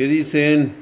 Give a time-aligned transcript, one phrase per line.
[0.00, 0.72] ¿Qué dicen?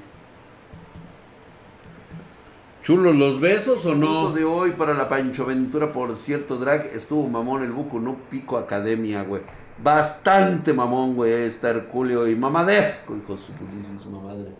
[2.84, 4.30] ¿Chulos los besos o no?
[4.30, 8.57] de hoy para la Pancho Ventura, por cierto, Drag, estuvo mamón el buco, no pico
[8.57, 9.43] academia, güey.
[9.83, 14.51] Bastante mamón, güey, este Herculeo y mamadesco, hijo su putísima madre.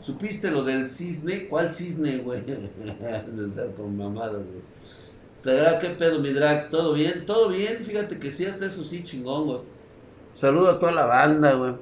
[0.00, 1.46] ¿Supiste lo del cisne?
[1.48, 2.42] ¿Cuál cisne, güey?
[3.54, 4.62] Se con mamadas, güey.
[5.36, 6.70] Sagrada, ¿qué pedo, mi drag?
[6.70, 7.26] ¿Todo bien?
[7.26, 7.84] ¿Todo bien?
[7.84, 9.60] Fíjate que sí, hasta eso sí, chingón, güey.
[10.32, 11.74] Saludo a toda la banda, güey.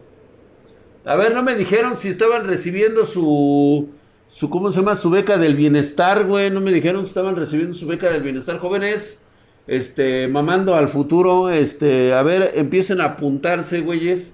[1.04, 3.90] A ver, no me dijeron si estaban recibiendo su.
[4.28, 4.96] su ¿Cómo se llama?
[4.96, 6.50] Su beca del bienestar, güey.
[6.50, 9.18] No me dijeron si estaban recibiendo su beca del bienestar, jóvenes
[9.66, 14.32] este, mamando al futuro, este, a ver, empiecen a apuntarse, güeyes.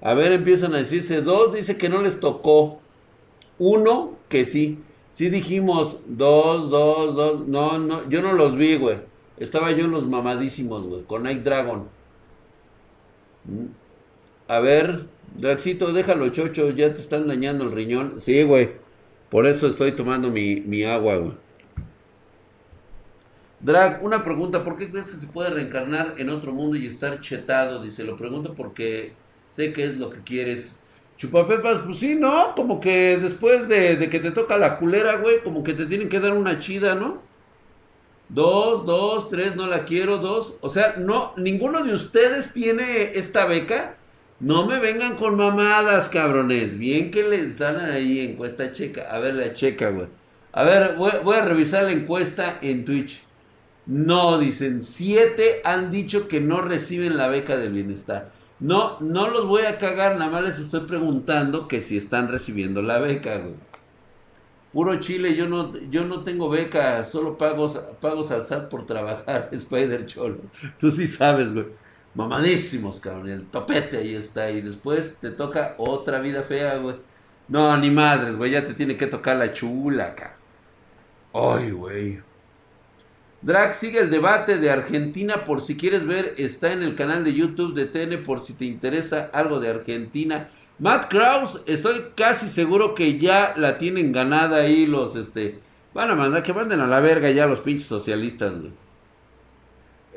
[0.00, 2.80] A ver, empiezan a decirse, dos dice que no les tocó.
[3.58, 4.78] Uno, que sí.
[5.10, 7.48] Sí dijimos, dos, dos, dos.
[7.48, 8.98] No, no, yo no los vi, güey.
[9.38, 11.88] Estaba yo en los mamadísimos, güey, con Night Dragon.
[13.44, 13.66] Mm.
[14.48, 15.06] A ver,
[15.36, 18.20] Draxito, déjalo, chocho, ya te están dañando el riñón.
[18.20, 18.70] Sí, güey.
[19.28, 21.32] Por eso estoy tomando mi, mi agua, güey.
[23.60, 27.20] Drag, una pregunta, ¿por qué crees que se puede reencarnar en otro mundo y estar
[27.20, 27.82] chetado?
[27.82, 29.14] Dice, lo pregunto porque
[29.48, 30.76] sé que es lo que quieres.
[31.16, 32.54] Chupapepas, pues sí, ¿no?
[32.54, 36.20] Como que después de, que te toca la culera, güey, como que te tienen que
[36.20, 37.20] dar una chida, ¿no?
[38.28, 40.56] Dos, dos, tres, no la quiero, dos.
[40.60, 43.97] O sea, no, ninguno de ustedes tiene esta beca.
[44.40, 46.78] No me vengan con mamadas, cabrones.
[46.78, 49.02] Bien que les dan ahí encuesta checa.
[49.10, 50.06] A ver la checa, güey.
[50.52, 53.22] A ver, voy a revisar la encuesta en Twitch.
[53.86, 58.30] No, dicen, siete han dicho que no reciben la beca del bienestar.
[58.60, 62.82] No, no los voy a cagar, nada más les estoy preguntando que si están recibiendo
[62.82, 63.54] la beca, güey.
[64.72, 69.48] Puro Chile, yo no, yo no tengo beca, solo pago, pagos al SAT por trabajar,
[69.52, 70.38] Spider Cholo.
[70.78, 71.66] Tú sí sabes, güey.
[72.18, 74.50] Mamadísimos, cabrón, el topete ahí está.
[74.50, 76.96] Y después te toca otra vida fea, güey.
[77.46, 80.36] No, ni madres, güey, ya te tiene que tocar la chula, cabrón.
[81.32, 82.20] Ay, güey.
[83.40, 87.34] Drag sigue el debate de Argentina por si quieres ver, está en el canal de
[87.34, 90.50] YouTube de TN por si te interesa algo de Argentina.
[90.80, 95.60] Matt Kraus, estoy casi seguro que ya la tienen ganada ahí los, este,
[95.94, 98.72] van a mandar que manden a la verga ya los pinches socialistas, güey.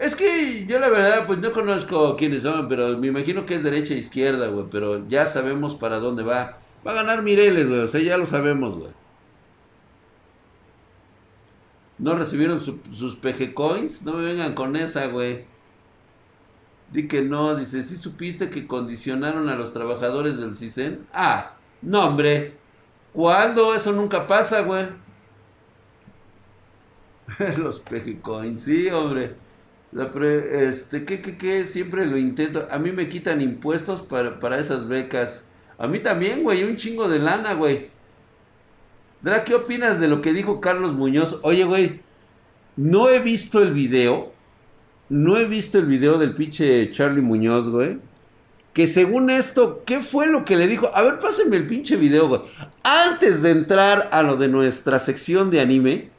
[0.02, 3.64] Es que yo la verdad, pues no conozco quiénes son, pero me imagino que es
[3.64, 6.58] derecha e izquierda, güey, pero ya sabemos para dónde va.
[6.86, 8.90] Va a ganar Mireles, güey, o sea, ya lo sabemos, güey.
[12.00, 14.02] No recibieron sus PG Coins.
[14.02, 15.46] No me vengan con esa, güey.
[16.92, 21.06] Di que no, dice, ¿sí supiste que condicionaron a los trabajadores del CISEN?
[21.14, 22.56] Ah, no, hombre.
[23.14, 23.76] ¿Cuándo?
[23.76, 24.88] Eso nunca pasa, güey.
[27.58, 29.51] los PG Coins, sí, hombre.
[29.91, 30.09] La
[30.53, 31.66] este, ¿qué, qué, qué?
[31.66, 32.68] Siempre lo intento.
[32.72, 35.44] A mí me quitan impuestos para, para esas becas.
[35.78, 37.90] A mí también, güey, un chingo de lana, güey.
[39.22, 41.40] Dra, ¿qué opinas de lo que dijo Carlos Muñoz?
[41.44, 42.00] Oye, güey,
[42.78, 44.31] no he visto el video.
[45.09, 47.97] No he visto el video del pinche Charlie Muñoz, güey.
[48.72, 50.90] Que según esto, ¿qué fue lo que le dijo?
[50.96, 52.41] A ver, pásenme el pinche video, güey.
[52.84, 56.09] Antes de entrar a lo de nuestra sección de anime,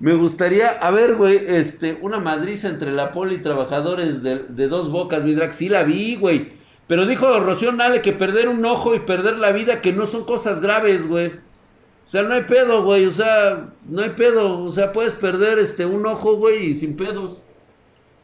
[0.00, 4.90] me gustaría, a ver, güey, este, una madriza entre la poli y trabajadores de, dos
[4.90, 5.52] bocas, mi drag.
[5.52, 6.52] Sí la vi, güey.
[6.86, 10.24] Pero dijo Rocío Nale que perder un ojo y perder la vida, que no son
[10.24, 11.28] cosas graves, güey.
[11.28, 13.06] O sea, no hay pedo, güey.
[13.06, 14.64] O sea, no hay pedo.
[14.64, 17.42] O sea, puedes perder este un ojo, güey, y sin pedos.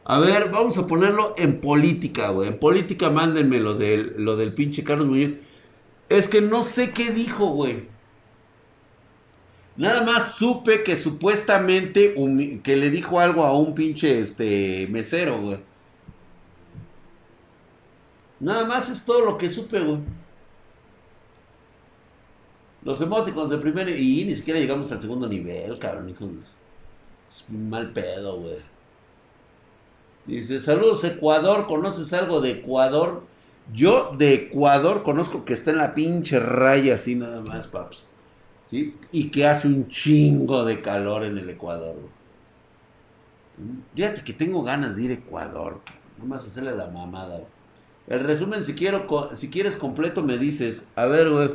[0.03, 2.49] A ver, vamos a ponerlo en política, güey.
[2.49, 5.31] En política mándenme lo del, lo del pinche Carlos Muñoz.
[6.09, 7.87] Es que no sé qué dijo, güey.
[9.77, 12.13] Nada más supe que supuestamente
[12.63, 15.57] que le dijo algo a un pinche este mesero, güey.
[18.39, 19.99] Nada más es todo lo que supe, güey.
[22.83, 26.09] Los emoticons de primer y ni siquiera llegamos al segundo nivel, cabrón.
[27.29, 28.57] Es mal pedo, güey.
[30.25, 33.23] Dice, saludos Ecuador, ¿conoces algo de Ecuador?
[33.73, 38.03] Yo de Ecuador conozco que está en la pinche raya así nada más, paps.
[38.71, 41.95] Y que hace un chingo de calor en el Ecuador.
[43.95, 46.29] Fíjate que tengo ganas de ir a Ecuador, cabrón.
[46.29, 47.41] más hacerle la mamada.
[48.07, 50.85] El resumen, si, quiero, si quieres completo, me dices.
[50.95, 51.51] A ver, güey.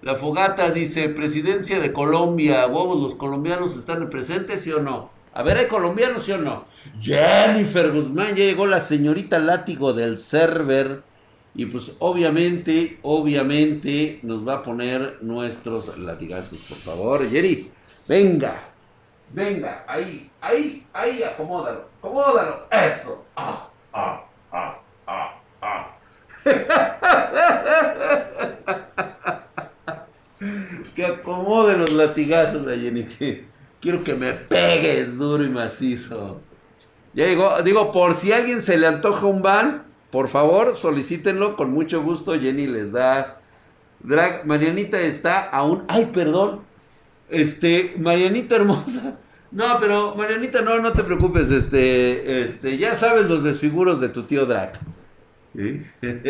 [0.00, 5.10] La fogata dice, presidencia de Colombia, huevos, los colombianos están presentes, ¿sí o no?
[5.34, 6.66] A ver, ¿hay colombianos, sí o no?
[7.00, 11.02] Jennifer Guzmán, ya llegó la señorita látigo del server.
[11.58, 17.28] Y pues obviamente, obviamente nos va a poner nuestros latigazos, por favor.
[17.28, 17.68] Jerry,
[18.06, 18.54] venga,
[19.32, 23.26] venga, ahí, ahí, ahí, acomódalo, acomódalo, eso.
[23.34, 24.78] Ah, ah, ah,
[25.08, 25.96] ah, ah.
[30.94, 33.04] que acomode los latigazos, la Jenny.
[33.80, 36.40] quiero que me pegues duro y macizo.
[37.14, 41.70] Ya llegó, digo, por si alguien se le antoja un van, por favor, solicítenlo con
[41.70, 42.38] mucho gusto.
[42.38, 43.40] Jenny les da
[44.00, 44.46] drag.
[44.46, 45.84] Marianita está aún.
[45.88, 46.60] Ay, perdón.
[47.28, 49.18] Este, Marianita hermosa.
[49.50, 51.50] No, pero Marianita, no, no te preocupes.
[51.50, 54.78] Este, este, ya sabes los desfiguros de tu tío Drag.
[55.54, 55.82] ¿Sí?
[56.02, 56.22] Yo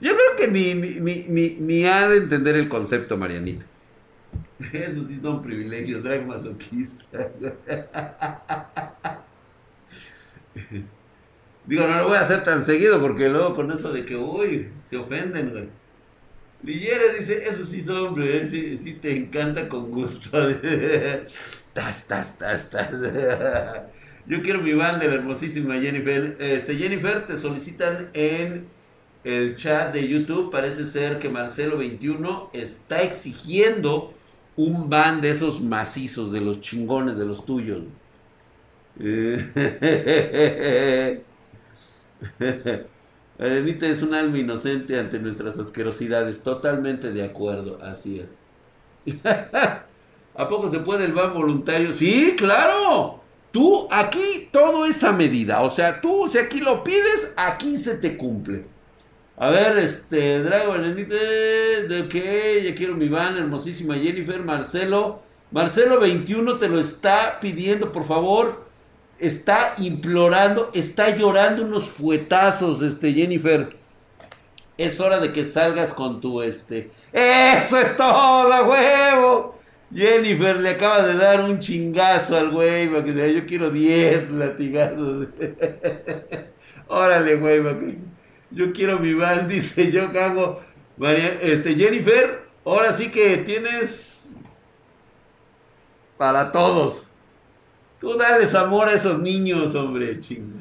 [0.00, 3.64] creo que ni, ni, ni, ni, ha de entender el concepto, Marianita.
[4.72, 7.04] Esos sí son privilegios, drag masoquista.
[11.66, 14.68] Digo, no lo voy a hacer tan seguido porque luego con eso de que, uy,
[14.82, 15.68] se ofenden, güey.
[16.62, 18.46] Lillera dice, eso sí hombre, ¿eh?
[18.46, 20.30] sí, sí, te encanta con gusto.
[21.74, 22.90] tas, tas, tas, tas.
[24.26, 26.36] Yo quiero mi banda, la hermosísima Jennifer.
[26.40, 28.66] Este, Jennifer, te solicitan en
[29.24, 30.50] el chat de YouTube.
[30.50, 34.14] Parece ser que Marcelo21 está exigiendo
[34.56, 37.82] un band de esos macizos, de los chingones, de los tuyos.
[43.38, 46.42] Arenita es un alma inocente ante nuestras asquerosidades.
[46.42, 48.38] Totalmente de acuerdo, así es.
[50.36, 51.92] ¿A poco se puede el ban voluntario?
[51.92, 53.20] Sí, claro.
[53.50, 55.62] Tú aquí todo es a medida.
[55.62, 58.62] O sea, tú si aquí lo pides, aquí se te cumple.
[59.36, 65.22] A ver, este, Drago, Arenita, de qué, ya quiero mi van, hermosísima Jennifer, Marcelo.
[65.50, 68.64] Marcelo 21 te lo está pidiendo, por favor
[69.18, 73.76] está implorando, está llorando unos fuetazos, este Jennifer.
[74.76, 76.90] Es hora de que salgas con tu este.
[77.12, 79.54] Eso es todo, huevo.
[79.94, 85.28] Jennifer le acaba de dar un chingazo al güey, yo quiero 10 latigazos.
[86.88, 87.62] Órale, güey,
[88.50, 90.60] yo quiero mi van, dice, yo cago.
[91.42, 94.34] Este, Jennifer, ahora sí que tienes
[96.16, 97.03] para todos.
[98.04, 100.60] Tú dales amor a esos niños, hombre, chinga.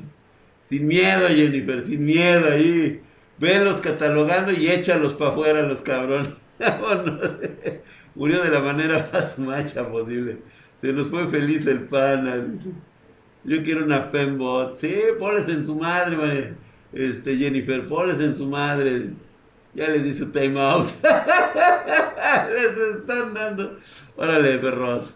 [0.61, 3.01] Sin miedo, Jennifer, sin miedo ahí.
[3.37, 6.29] Venlos catalogando y échalos para afuera los cabrones.
[8.15, 10.37] Murió de la manera más macha posible.
[10.77, 12.37] Se nos fue feliz el pana.
[12.37, 12.69] Dice.
[13.43, 14.73] Yo quiero una fembot.
[14.73, 16.53] Sí, pones en su madre,
[16.93, 19.09] Este, Jennifer, pones en su madre.
[19.73, 20.87] Ya le di su time out.
[22.53, 23.79] Les están dando.
[24.15, 25.13] Órale, perros.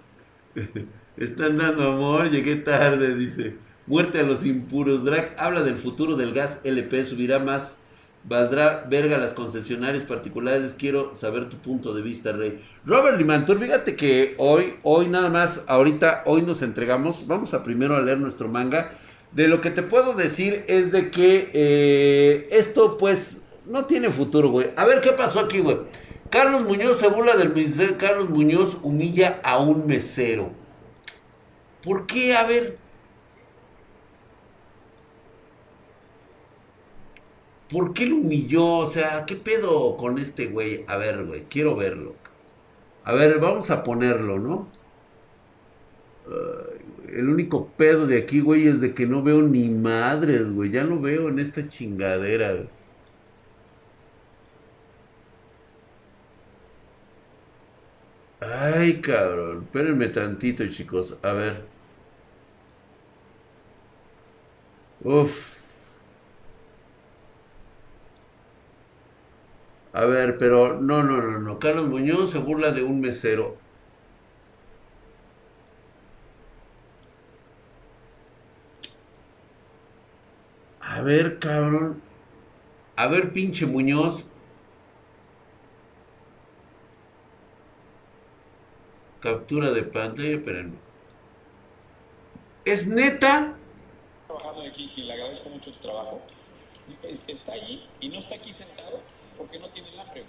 [1.18, 3.56] Están dando amor, llegué tarde, dice.
[3.88, 5.04] Muerte a los impuros.
[5.04, 7.78] Drag habla del futuro del gas LP, subirá más.
[8.24, 10.76] Valdrá verga las concesionarias particulares.
[10.78, 12.62] Quiero saber tu punto de vista, Rey.
[12.86, 17.26] Robert Limantur, fíjate que hoy, hoy nada más, ahorita, hoy nos entregamos.
[17.26, 18.92] Vamos a primero a leer nuestro manga.
[19.32, 24.50] De lo que te puedo decir es de que eh, esto, pues, no tiene futuro,
[24.50, 24.70] güey.
[24.76, 25.78] A ver qué pasó aquí, güey.
[26.30, 27.96] Carlos Muñoz se burla del mesero.
[27.98, 30.67] Carlos Muñoz humilla a un mesero.
[31.88, 32.36] ¿Por qué?
[32.36, 32.76] A ver.
[37.70, 38.80] ¿Por qué lo humilló?
[38.80, 40.84] O sea, ¿qué pedo con este güey?
[40.88, 42.16] A ver, güey, quiero verlo.
[43.06, 44.68] A ver, vamos a ponerlo, ¿no?
[47.10, 50.72] el único pedo de aquí, güey, es de que no veo ni madres, güey.
[50.72, 52.68] Ya lo veo en esta chingadera,
[58.42, 59.64] Ay, cabrón.
[59.66, 61.16] Espérenme tantito, chicos.
[61.22, 61.77] A ver.
[65.04, 65.58] Uf.
[69.92, 71.60] A ver, pero no, no, no, no.
[71.60, 73.58] Carlos Muñoz se burla de un mesero.
[80.82, 82.02] A ver, cabrón.
[82.96, 84.26] A ver, pinche Muñoz.
[89.20, 90.80] Captura de pantalla, espérenme.
[92.66, 93.57] ¿Es neta?
[94.38, 96.22] Trabajando aquí, quien le agradezco mucho tu trabajo,
[97.28, 99.02] está allí y no está aquí sentado
[99.38, 100.24] porque no tiene el hambre.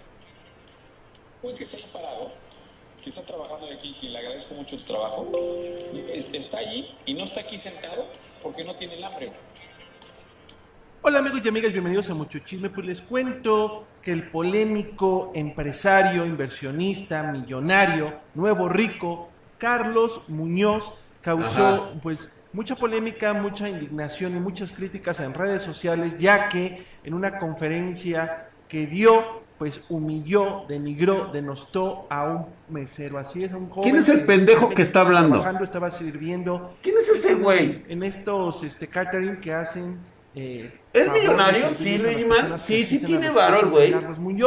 [1.42, 2.32] O que está ahí parado,
[3.02, 5.30] que está trabajando aquí, quien le agradezco mucho tu trabajo,
[6.32, 8.06] está allí y no está aquí sentado
[8.42, 9.32] porque no tiene el hambre.
[11.00, 12.70] Hola amigos y amigas, bienvenidos a Mucho Chisme.
[12.70, 22.28] Pues les cuento que el polémico empresario, inversionista, millonario, nuevo rico, Carlos Muñoz, causó pues
[22.52, 28.48] mucha polémica, mucha indignación y muchas críticas en redes sociales, ya que en una conferencia
[28.68, 33.18] que dio, pues humilló, denigró, denostó a un mesero.
[33.18, 33.82] Así es, a un joven.
[33.82, 35.44] ¿Quién es el pendejo que está hablando?
[35.62, 36.74] estaba sirviendo.
[36.82, 37.84] ¿Quién es ese güey?
[37.88, 39.98] En estos este, catering que hacen
[40.34, 41.68] eh, ¿Es millonario?
[41.70, 42.38] Sí, a las Reggie Man.
[42.38, 43.94] personas que Sí, sí tiene varo el güey.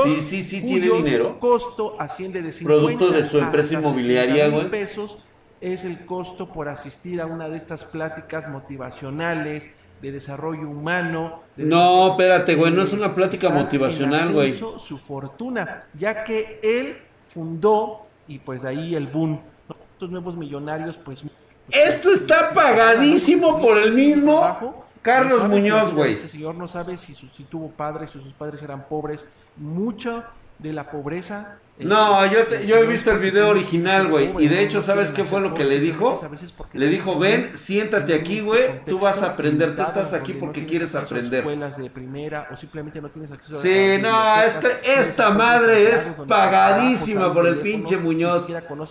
[0.06, 1.38] Sí, sí, sí tiene dinero.
[1.40, 4.70] costo asciende de 50 Producto de su empresa inmobiliaria, 70,000 güey.
[4.72, 5.18] pesos
[5.62, 9.70] es el costo por asistir a una de estas pláticas motivacionales
[10.02, 11.42] de desarrollo humano.
[11.56, 14.52] de- No, espérate, güey, no es una plática está motivacional, güey.
[14.52, 19.40] Su fortuna, ya que él fundó y pues de ahí el boom.
[19.70, 19.76] ¿no?
[19.94, 21.22] Estos nuevos millonarios, pues.
[21.22, 21.34] pues,
[21.70, 24.86] Esto está sí, pagadísimo por el mismo trabajo.
[25.04, 26.14] Carlos No Muñoz, güey.
[26.14, 29.26] Este señor no sabe si, su- si tuvo padres, si sus padres eran pobres.
[29.58, 30.24] Mucho
[30.60, 31.58] de la pobreza.
[31.82, 34.32] Eh, No, yo, te- yo he visto el video original, güey.
[34.40, 36.22] Y de hecho, ¿sabes qué fue lo que le dijo?
[36.58, 38.84] porque Le dijo, ven, en siéntate aquí, este güey.
[38.86, 39.76] Tú vas a aprender.
[39.76, 41.44] Tú estás aquí porque quieres aprender.
[41.78, 44.70] de primera o simplemente no tienes acceso a Sí, no, bibliotecas,
[45.00, 48.48] esta, madre es pagadísima por el pinche Muñoz.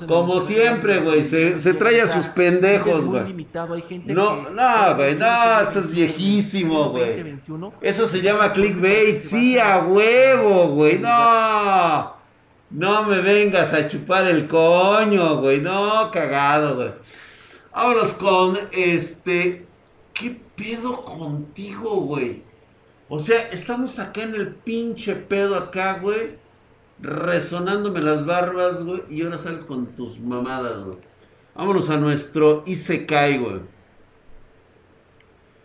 [0.06, 1.24] Como siempre, güey.
[1.24, 3.22] Se, se trae a sus pendejos, güey.
[4.14, 7.06] No, no, güey, no, siglo esto es XXI, viejísimo, güey.
[7.06, 10.98] 2021, Eso se llama clickbait, sí, a huevo, güey.
[10.98, 12.19] No,
[12.70, 15.60] no me vengas a chupar el coño, güey.
[15.60, 16.92] No, cagado, güey.
[17.72, 19.66] Vámonos con este.
[20.14, 22.42] ¿Qué pedo contigo, güey?
[23.08, 26.38] O sea, estamos acá en el pinche pedo acá, güey.
[27.00, 29.02] Resonándome las barbas, güey.
[29.08, 30.98] Y ahora sales con tus mamadas, güey.
[31.54, 33.60] Vámonos a nuestro Isekai, güey.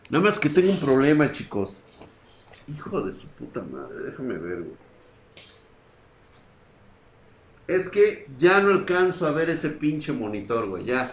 [0.09, 1.83] Nada más que tengo un problema, chicos.
[2.67, 4.84] Hijo de su puta madre, déjame ver, güey.
[7.67, 10.85] Es que ya no alcanzo a ver ese pinche monitor, güey.
[10.85, 11.11] Ya.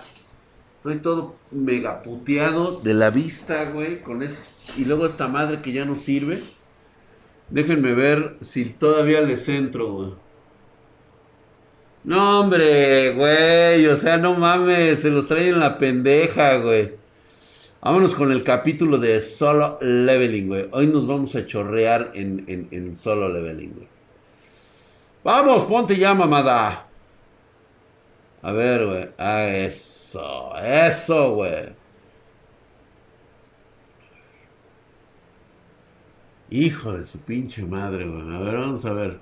[0.77, 4.03] Estoy todo mega puteado de la vista, güey.
[4.03, 4.23] Con.
[4.77, 6.43] Y luego esta madre que ya no sirve.
[7.49, 10.11] Déjenme ver si todavía le centro, güey.
[12.05, 13.87] No, hombre, güey.
[13.87, 15.01] O sea, no mames.
[15.01, 16.93] Se los traen en la pendeja, güey.
[17.81, 20.69] Vámonos con el capítulo de Solo Leveling, güey.
[20.73, 23.92] Hoy nos vamos a chorrear en, en, en Solo Leveling, güey.
[25.25, 26.89] Vamos, ponte ya, mamada.
[28.43, 29.09] A ver, güey.
[29.19, 30.53] Ah, eso.
[30.57, 31.75] Eso, güey.
[36.51, 38.37] Hijo de su pinche madre, güey.
[38.37, 39.21] A ver, vamos a ver.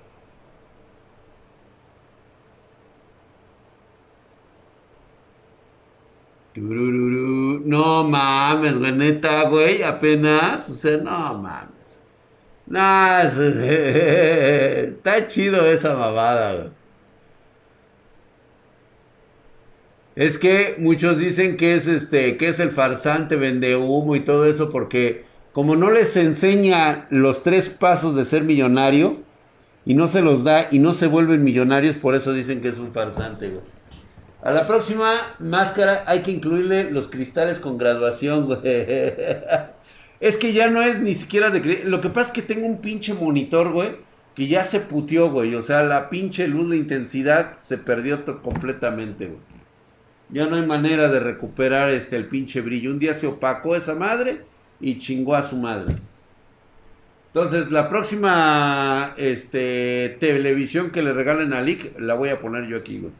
[6.56, 11.79] No mames, güey, neta, güey, apenas, o sea, no mames.
[12.70, 13.36] Es-
[14.94, 16.70] está chido esa güey.
[20.16, 24.44] Es que muchos dicen que es este, que es el farsante, vende humo y todo
[24.44, 29.18] eso, porque como no les enseña los tres pasos de ser millonario,
[29.86, 32.78] y no se los da y no se vuelven millonarios, por eso dicen que es
[32.78, 33.50] un farsante.
[34.42, 38.60] A la próxima máscara hay que incluirle los cristales con graduación, güey.
[40.20, 41.62] Es que ya no es ni siquiera de...
[41.62, 43.96] cri- Lo que pasa es que tengo un pinche monitor, güey,
[44.34, 45.54] que ya se puteó, güey.
[45.54, 49.40] O sea, la pinche luz de intensidad se perdió completamente, güey.
[50.28, 52.90] Ya no hay manera de recuperar este el pinche brillo.
[52.92, 54.46] Un día se opacó esa madre
[54.80, 55.96] y chingó a su madre.
[57.32, 62.76] Entonces, la próxima este, televisión que le regalen a Lick, la voy a poner yo
[62.78, 63.12] aquí, güey.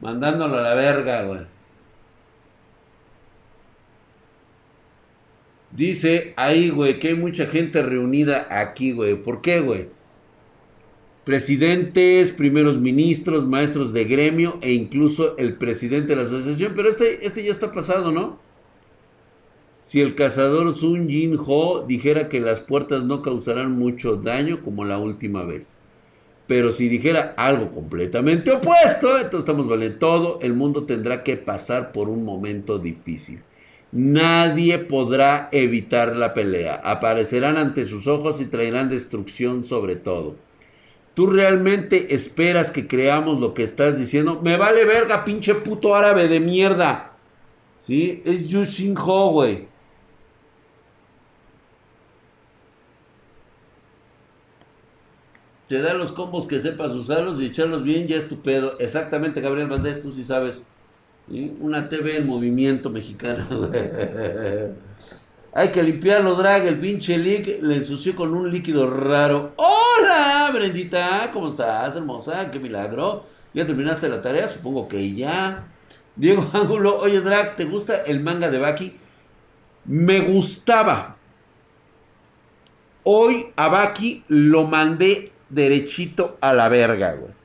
[0.00, 1.46] Mandándolo a la verga, güey.
[5.70, 9.22] Dice ahí, güey, que hay mucha gente reunida aquí, güey.
[9.22, 9.88] ¿Por qué, güey?
[11.24, 16.72] Presidentes, primeros ministros, maestros de gremio e incluso el presidente de la asociación.
[16.74, 18.38] Pero este, este ya está pasado, ¿no?
[19.82, 24.84] Si el cazador Sun Jin Ho dijera que las puertas no causarán mucho daño como
[24.84, 25.78] la última vez.
[26.46, 29.98] Pero si dijera algo completamente opuesto, entonces estamos valiendo.
[29.98, 33.42] Todo el mundo tendrá que pasar por un momento difícil.
[33.90, 36.80] Nadie podrá evitar la pelea.
[36.84, 40.36] Aparecerán ante sus ojos y traerán destrucción sobre todo.
[41.14, 44.40] ¿Tú realmente esperas que creamos lo que estás diciendo?
[44.42, 47.16] Me vale verga, pinche puto árabe de mierda.
[47.80, 48.22] ¿Sí?
[48.24, 49.66] Es Yushin Ho, güey.
[55.66, 58.78] Te da los combos que sepas usarlos y echarlos bien, ya es tu pedo.
[58.78, 60.64] Exactamente, Gabriel Valdés, tú sí sabes.
[61.30, 63.46] Una TV en movimiento mexicana.
[65.52, 66.66] Hay que limpiarlo, drag.
[66.66, 69.52] El pinche leak le ensució con un líquido raro.
[69.56, 71.30] ¡Hola, Brendita!
[71.32, 72.50] ¿Cómo estás, hermosa?
[72.50, 73.26] ¡Qué milagro!
[73.52, 74.48] ¿Ya terminaste la tarea?
[74.48, 75.66] Supongo que ya.
[76.16, 78.96] Diego Ángulo, oye, drag, ¿te gusta el manga de Baki?
[79.84, 81.16] Me gustaba.
[83.02, 87.37] Hoy a Baki lo mandé derechito a la verga, güey.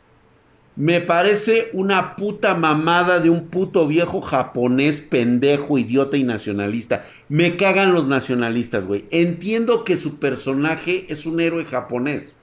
[0.76, 7.06] Me parece una puta mamada de un puto viejo japonés pendejo, idiota y nacionalista.
[7.30, 9.06] Me cagan los nacionalistas, güey.
[9.12, 12.38] Entiendo que su personaje es un héroe japonés.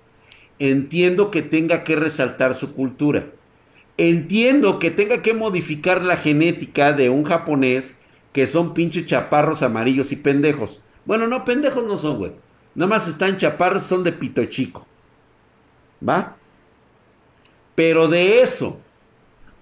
[0.61, 3.27] Entiendo que tenga que resaltar su cultura.
[3.97, 7.97] Entiendo que tenga que modificar la genética de un japonés
[8.33, 10.81] que son pinches chaparros amarillos y pendejos.
[11.05, 12.33] Bueno, no, pendejos no son, güey.
[12.77, 14.87] Nada más están chaparros, son de pito chico.
[16.07, 16.37] ¿Va?
[17.81, 18.77] Pero de eso,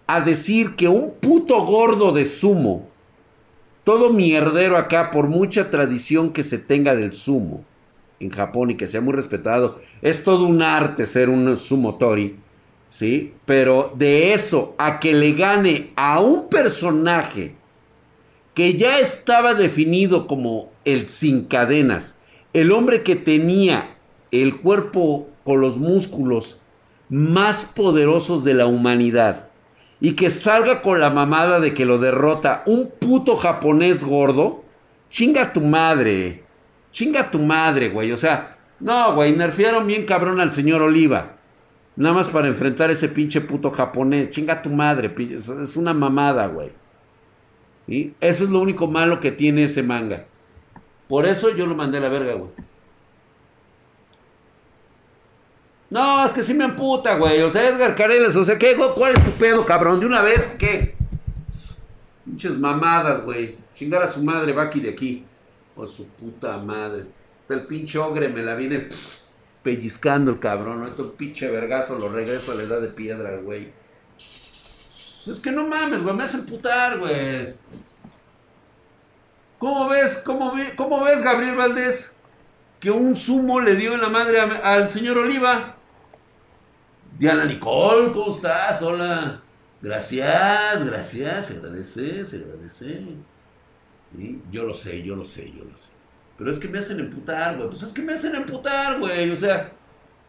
[0.08, 2.88] a decir que un puto gordo de sumo,
[3.84, 7.62] todo mierdero acá, por mucha tradición que se tenga del sumo
[8.18, 12.34] en Japón y que sea muy respetado, es todo un arte ser un sumotori,
[12.90, 13.34] ¿sí?
[13.46, 17.54] Pero de eso a que le gane a un personaje
[18.52, 22.16] que ya estaba definido como el sin cadenas,
[22.52, 23.96] el hombre que tenía
[24.32, 26.58] el cuerpo con los músculos
[27.08, 29.48] más poderosos de la humanidad
[30.00, 34.64] y que salga con la mamada de que lo derrota un puto japonés gordo,
[35.10, 36.44] chinga tu madre,
[36.92, 38.12] chinga tu madre, güey.
[38.12, 41.36] O sea, no, güey, nerfearon bien cabrón al señor Oliva.
[41.96, 44.30] Nada más para enfrentar ese pinche puto japonés.
[44.30, 46.70] Chinga tu madre, es una mamada, güey.
[47.88, 48.12] ¿Y?
[48.20, 50.26] Eso es lo único malo que tiene ese manga.
[51.08, 52.50] Por eso yo lo mandé a la verga, güey.
[55.90, 57.40] No, es que sí me amputa, güey.
[57.42, 58.76] O sea, Edgar Careles, o sea, ¿qué?
[58.76, 60.00] ¿Cuál es tu pedo, cabrón?
[60.00, 60.94] De una vez, ¿qué?
[62.24, 63.56] Pinches mamadas, güey.
[63.74, 65.24] Chingar a su madre, Baki de aquí.
[65.74, 67.06] O su puta madre.
[67.48, 68.88] El pinche ogre me la viene
[69.62, 70.94] pellizcando el cabrón.
[70.96, 71.12] ¿no?
[71.12, 73.72] Pinche vergazo lo regreso a la edad de piedra, güey.
[74.18, 76.14] Es que no mames, güey.
[76.14, 77.54] Me hacen putar, güey.
[79.58, 80.20] ¿Cómo ves?
[80.24, 82.14] ¿Cómo, ¿Cómo ves, Gabriel Valdés?
[82.78, 85.77] Que un sumo le dio en la madre al señor Oliva.
[87.18, 88.80] Diana Nicole, ¿cómo estás?
[88.80, 89.42] Hola.
[89.82, 93.06] Gracias, gracias, se agradece, se agradece.
[94.52, 95.88] Yo lo sé, yo lo sé, yo lo sé.
[96.36, 97.68] Pero es que me hacen emputar, güey.
[97.68, 99.30] Pues es que me hacen emputar, güey.
[99.30, 99.72] O sea,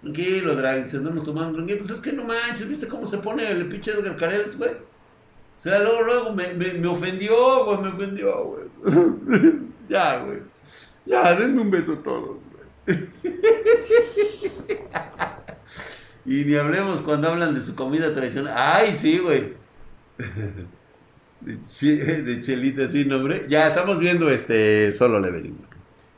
[0.02, 1.78] tranquilo, Drag, si andamos tomando tranquilo.
[1.78, 4.72] Pues es que no manches, ¿viste cómo se pone el pinche Edgar Careles, güey?
[4.72, 8.66] O sea, luego, luego me, me, me ofendió, güey, me ofendió, güey.
[9.90, 10.40] ya, güey.
[11.06, 12.38] Ya, denme un beso todos,
[12.88, 13.10] güey.
[16.26, 18.54] Y ni hablemos cuando hablan de su comida tradicional.
[18.56, 19.54] Ay, sí, güey.
[21.42, 23.46] De, chelita, sí, nombre.
[23.48, 25.58] Ya estamos viendo este solo leveling.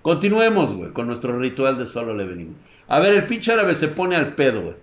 [0.02, 2.56] Continuemos, güey, con nuestro ritual de solo leveling.
[2.88, 4.76] A ver, el pinche árabe se pone al pedo, güey.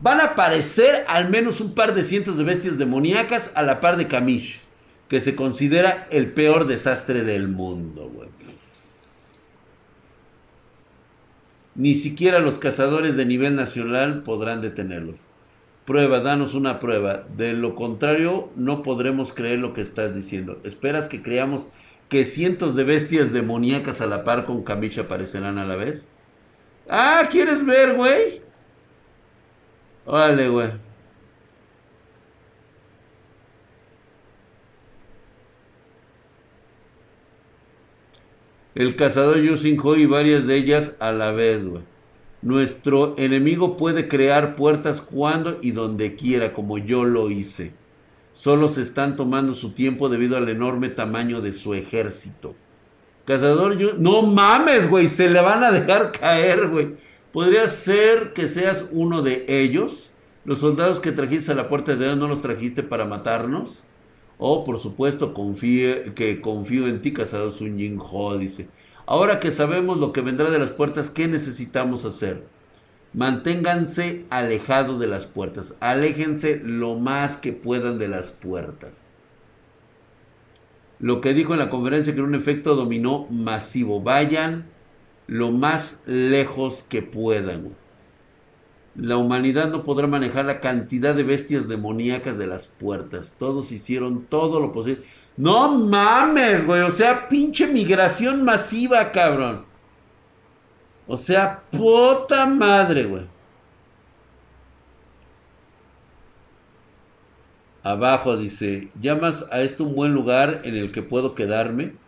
[0.00, 3.96] Van a aparecer al menos un par de cientos de bestias demoníacas a la par
[3.96, 4.60] de Kamish,
[5.08, 8.28] que se considera el peor desastre del mundo, güey.
[11.74, 15.26] Ni siquiera los cazadores de nivel nacional podrán detenerlos.
[15.84, 17.24] Prueba, danos una prueba.
[17.36, 20.60] De lo contrario, no podremos creer lo que estás diciendo.
[20.64, 21.66] ¿Esperas que creamos
[22.08, 26.08] que cientos de bestias demoníacas a la par con Kamish aparecerán a la vez?
[26.88, 28.40] Ah, ¿quieres ver, güey?
[30.06, 30.70] Vale, güey.
[38.74, 41.82] El cazador Yusin y varias de ellas a la vez, güey.
[42.42, 47.72] Nuestro enemigo puede crear puertas cuando y donde quiera, como yo lo hice.
[48.32, 52.56] Solo se están tomando su tiempo debido al enorme tamaño de su ejército.
[53.24, 54.02] Cazador Yusin...
[54.02, 55.06] No mames, güey.
[55.06, 56.96] Se le van a dejar caer, güey.
[57.32, 60.10] Podría ser que seas uno de ellos.
[60.44, 63.84] Los soldados que trajiste a la puerta de Dios no los trajiste para matarnos.
[64.38, 68.68] Oh, por supuesto, confíe, que confío en ti, casado Sun Jin Ho, dice.
[69.06, 72.44] Ahora que sabemos lo que vendrá de las puertas, ¿qué necesitamos hacer?
[73.12, 75.74] Manténganse alejados de las puertas.
[75.80, 79.04] Aléjense lo más que puedan de las puertas.
[80.98, 84.00] Lo que dijo en la conferencia que era un efecto dominó masivo.
[84.00, 84.66] Vayan
[85.26, 87.76] lo más lejos que puedan
[88.96, 93.34] la humanidad no podrá manejar la cantidad de bestias demoníacas de las puertas.
[93.38, 95.04] Todos hicieron todo lo posible.
[95.36, 96.82] No mames, güey.
[96.82, 99.66] O sea, pinche migración masiva, cabrón.
[101.06, 103.26] O sea, puta madre, güey.
[107.82, 111.98] Abajo dice, ¿llamas a esto un buen lugar en el que puedo quedarme?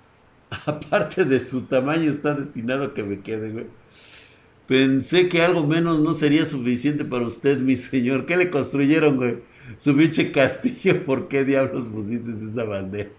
[0.67, 3.67] Aparte de su tamaño, está destinado a que me quede, güey.
[4.67, 8.27] Pensé que algo menos no sería suficiente para usted, mi señor.
[8.27, 9.37] ¿Qué le construyeron, güey?
[9.79, 11.05] Su pinche castillo.
[11.07, 13.11] ¿Por qué diablos pusiste esa bandera?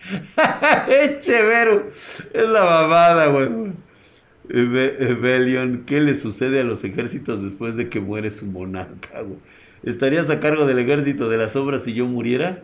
[0.88, 1.88] Echevero.
[2.32, 3.48] Es la mamada, güey.
[4.48, 9.38] Ebe- Ebelion, ¿qué le sucede a los ejércitos después de que muere su monarca, güey?
[9.82, 12.62] ¿Estarías a cargo del ejército de las sombras si yo muriera?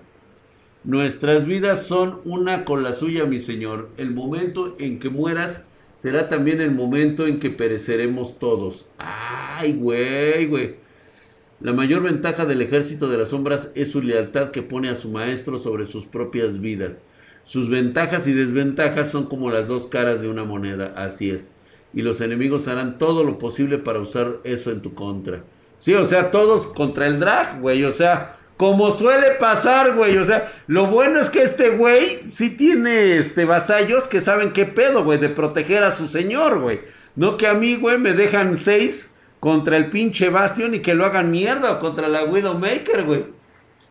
[0.85, 3.91] Nuestras vidas son una con la suya, mi señor.
[3.97, 5.65] El momento en que mueras
[6.05, 8.85] será también el momento en que pereceremos todos.
[8.99, 10.75] Ay, güey, güey.
[11.63, 15.09] La mayor ventaja del ejército de las sombras es su lealtad que pone a su
[15.09, 17.01] maestro sobre sus propias vidas.
[17.45, 21.49] Sus ventajas y desventajas son como las dos caras de una moneda, así es.
[21.95, 25.43] Y los enemigos harán todo lo posible para usar eso en tu contra.
[25.79, 27.83] Sí, o sea, todos contra el drag, güey.
[27.85, 30.17] O sea, como suele pasar, güey.
[30.19, 34.65] O sea, lo bueno es que este güey sí tiene este vasallos que saben qué
[34.65, 36.81] pedo, güey, de proteger a su señor, güey.
[37.17, 41.05] No que a mí, güey, me dejan seis contra el pinche Bastion y que lo
[41.05, 43.27] hagan mierda o contra la Widowmaker, güey.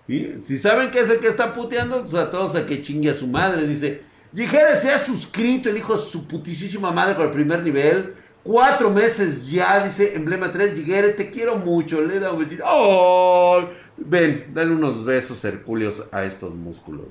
[0.07, 3.09] Y si saben que es el que está puteando, pues a todos a que chingue
[3.09, 3.65] a su madre.
[3.65, 4.01] Dice,
[4.33, 8.15] Yigere se ha suscrito el hijo de su putisísima madre con el primer nivel.
[8.41, 10.75] Cuatro meses ya, dice Emblema 3.
[10.75, 12.01] Yigere, te quiero mucho.
[12.01, 12.63] Le da un besito.
[12.67, 13.69] ¡Oh!
[13.97, 17.05] Ven, dale unos besos hercúleos a estos músculos.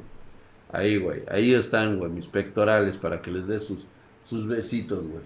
[0.73, 1.23] Ahí, güey.
[1.29, 3.87] Ahí están, güey, mis pectorales para que les dé sus,
[4.49, 5.23] besitos, güey.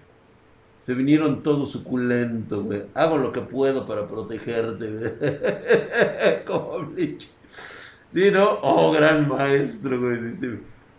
[0.83, 2.83] Se vinieron todos suculentos, güey.
[2.93, 6.43] Hago lo que puedo para protegerte, güey.
[6.45, 7.29] Como Bleach.
[8.09, 8.59] Sí, ¿no?
[8.61, 10.19] Oh, gran maestro, güey.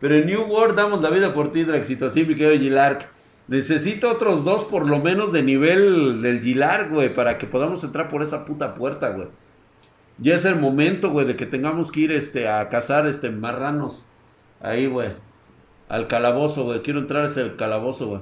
[0.01, 2.07] Pero en New World damos la vida por ti, Draxito.
[2.07, 3.09] Así, mi querido Gilark.
[3.49, 8.11] Necesito otros dos por lo menos de nivel del Gilark, güey, para que podamos entrar
[8.11, 9.29] por esa puta puerta, güey.
[10.19, 14.05] Ya es el momento, güey, de que tengamos que ir este, a cazar este, marranos.
[14.61, 15.13] Ahí, güey.
[15.89, 16.83] Al calabozo, güey.
[16.83, 18.21] Quiero entrar hacia el calabozo, güey.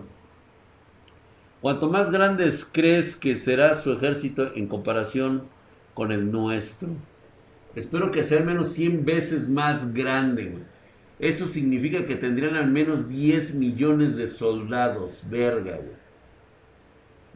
[1.63, 5.45] Cuanto más grandes crees que será su ejército en comparación
[5.95, 6.91] con el nuestro.
[7.75, 10.65] Espero que sea al menos 100 veces más grande, güey.
[11.19, 15.25] Eso significa que tendrían al menos 10 millones de soldados.
[15.31, 16.06] Verga, güey.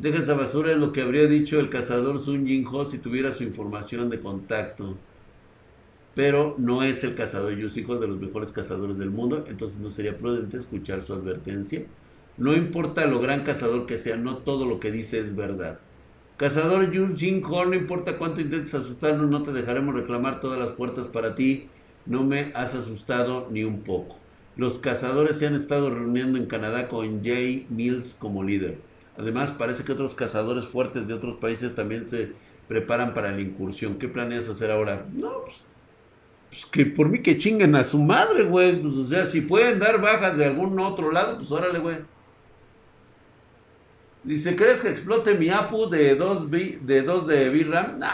[0.00, 3.32] Deja esa basura, es lo que habría dicho el cazador Sun Jin Ho si tuviera
[3.32, 4.96] su información de contacto.
[6.14, 10.16] Pero no es el cazador, hijo de los mejores cazadores del mundo, entonces no sería
[10.16, 11.84] prudente escuchar su advertencia.
[12.38, 15.80] No importa lo gran cazador que sea, no todo lo que dice es verdad.
[16.38, 21.08] Cazador Yun Jin no importa cuánto intentes asustarnos, no te dejaremos reclamar todas las puertas
[21.08, 21.68] para ti.
[22.06, 24.16] No me has asustado ni un poco.
[24.56, 28.78] Los cazadores se han estado reuniendo en Canadá con Jay Mills como líder.
[29.20, 32.32] Además, parece que otros cazadores fuertes de otros países también se
[32.68, 33.98] preparan para la incursión.
[33.98, 35.06] ¿Qué planeas hacer ahora?
[35.12, 35.56] No, pues,
[36.48, 38.80] pues que por mí que chinguen a su madre, güey.
[38.80, 41.98] Pues, o sea, si pueden dar bajas de algún otro lado, pues órale, güey.
[44.24, 47.98] Dice, ¿crees que explote mi APU de 2 de, 2 de VRAM?
[47.98, 48.08] Nah.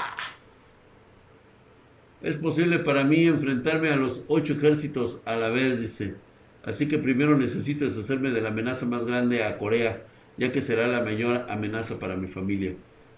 [2.21, 6.16] Es posible para mí enfrentarme a los ocho ejércitos a la vez, dice.
[6.64, 10.03] Así que primero necesito deshacerme de la amenaza más grande a Corea,
[10.38, 12.75] ya que será la mayor amenaza para mi familia.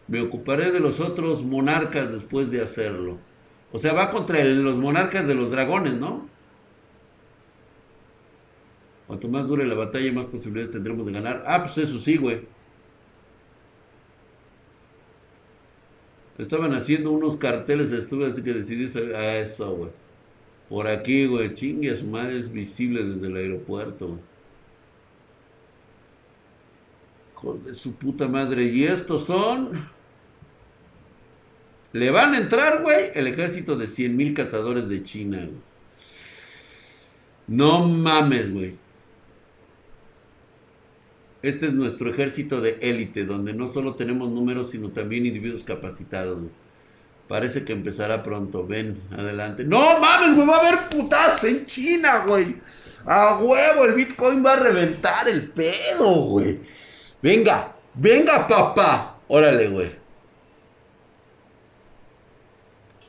[0.07, 3.19] Me ocuparé de los otros monarcas después de hacerlo.
[3.73, 6.29] O sea, va contra los monarcas de los dragones, ¿no?
[9.07, 11.43] Cuanto más dure la batalla, más posibilidades tendremos de ganar.
[11.47, 12.43] Ah, pues eso sí, güey.
[16.39, 19.15] Estaban haciendo unos carteles, estuve así que decidí salir.
[19.17, 19.91] Ah, eso, güey.
[20.69, 21.55] Por aquí, güey.
[21.55, 24.28] Chingue su madre, es visible desde el aeropuerto, güey.
[27.39, 28.65] Hijos de su puta madre.
[28.65, 29.71] Y estos son.
[31.93, 35.49] Le van a entrar, güey, el ejército de 100 mil cazadores de China.
[37.47, 38.77] No mames, güey.
[41.41, 46.39] Este es nuestro ejército de élite, donde no solo tenemos números, sino también individuos capacitados.
[46.39, 46.51] güey.
[47.29, 48.67] Parece que empezará pronto.
[48.67, 49.65] Ven, adelante.
[49.65, 50.47] ¡No mames, güey!
[50.47, 52.57] Va a haber putas en China, güey.
[53.07, 56.59] A huevo, el Bitcoin va a reventar el pedo, güey.
[57.23, 59.19] Venga, venga, papá.
[59.29, 59.91] Órale, güey.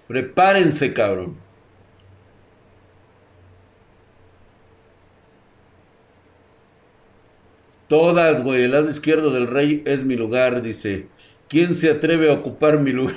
[0.08, 1.38] Prepárense, cabrón.
[7.88, 8.64] Todas, güey.
[8.64, 11.08] El lado izquierdo del rey es mi lugar, dice.
[11.48, 13.16] ¿Quién se atreve a ocupar mi lugar?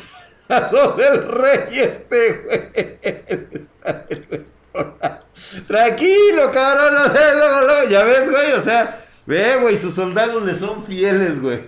[0.72, 2.98] Lo del rey este, güey.
[3.52, 5.24] Está en nuestro lado.
[5.66, 6.94] Tranquilo, cabrón.
[7.36, 7.88] No.
[7.88, 8.52] Ya ves, güey.
[8.52, 9.76] O sea, ve, güey.
[9.76, 11.60] Sus soldados le son fieles, güey.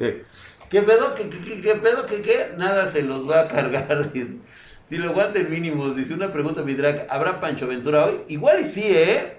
[0.71, 1.15] ¿Qué pedo?
[1.15, 2.07] ¿Qué, qué, qué, pedo?
[2.07, 2.53] ¿Qué, qué?
[2.57, 4.37] Nada se los va a cargar, dice.
[4.85, 7.07] Si lo aguanten mínimos, dice una pregunta, mi drag.
[7.09, 8.23] ¿Habrá Pancho Ventura hoy?
[8.29, 9.39] Igual y sí, ¿eh?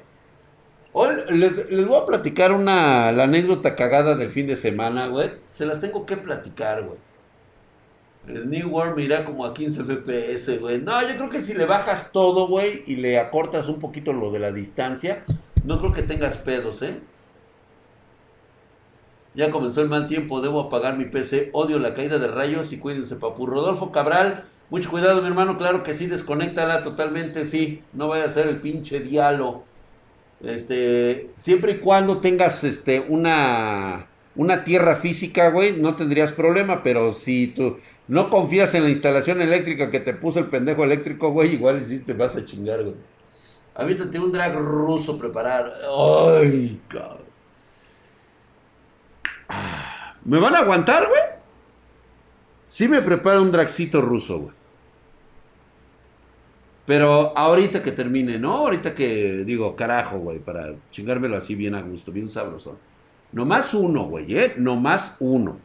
[0.91, 5.31] Hoy les, les voy a platicar una la anécdota cagada del fin de semana, güey.
[5.51, 6.97] Se las tengo que platicar, güey.
[8.27, 10.81] El New World mira como a 15 FPS, güey.
[10.81, 14.31] No, yo creo que si le bajas todo, güey, y le acortas un poquito lo
[14.31, 15.23] de la distancia,
[15.63, 16.99] no creo que tengas pedos, ¿eh?
[19.35, 21.49] Ya comenzó el mal tiempo, debo apagar mi PC.
[21.53, 23.45] Odio la caída de rayos y cuídense, papu.
[23.45, 25.57] Rodolfo Cabral, mucho cuidado, mi hermano.
[25.57, 27.81] Claro que sí, desconéctala totalmente, sí.
[27.93, 29.65] No vaya a ser el pinche diálogo.
[30.41, 37.13] Este, siempre y cuando tengas este una una tierra física, güey, no tendrías problema, pero
[37.13, 41.53] si tú no confías en la instalación eléctrica que te puso el pendejo eléctrico, güey,
[41.53, 42.95] igual sí te vas a chingar, güey.
[43.75, 45.73] Avítate un drag ruso preparar.
[45.89, 47.25] Ay, cabrón.
[50.25, 51.21] ¿Me van a aguantar, güey?
[52.67, 54.53] Sí me preparo un dragcito ruso, güey.
[56.85, 58.57] Pero ahorita que termine, ¿no?
[58.57, 62.77] Ahorita que digo, carajo, güey, para chingármelo así bien a gusto, bien sabroso.
[63.31, 64.55] más uno, güey, ¿eh?
[64.57, 65.57] más uno.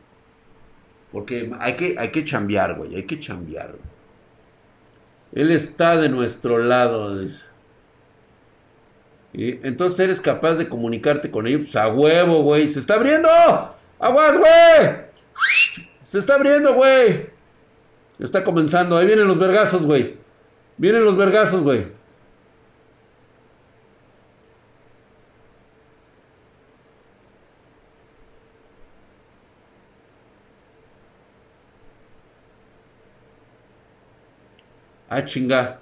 [1.12, 3.74] Porque hay que, hay que chambear, güey, hay que chambear.
[5.32, 7.49] Él está de nuestro lado, dice.
[9.32, 11.62] Y entonces eres capaz de comunicarte con ellos.
[11.62, 12.68] Pues a huevo, güey.
[12.68, 13.28] ¡Se está abriendo!
[13.98, 14.96] ¡Aguas, güey!
[16.02, 17.30] ¡Se está abriendo, güey!
[18.18, 18.96] Está comenzando.
[18.96, 20.16] Ahí vienen los vergazos, güey.
[20.76, 21.86] Vienen los vergazos, güey.
[35.08, 35.80] Ah, chinga.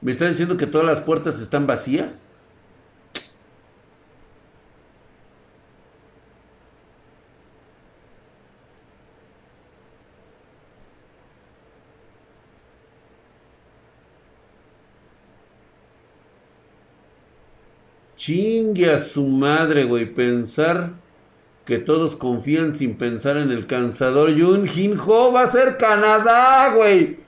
[0.00, 2.24] ¿Me está diciendo que todas las puertas están vacías?
[18.26, 20.14] Chingue a su madre, güey.
[20.14, 20.94] Pensar
[21.66, 24.30] que todos confían sin pensar en el cansador.
[24.30, 24.66] Yun
[24.98, 27.18] Ho va a ser Canadá, güey.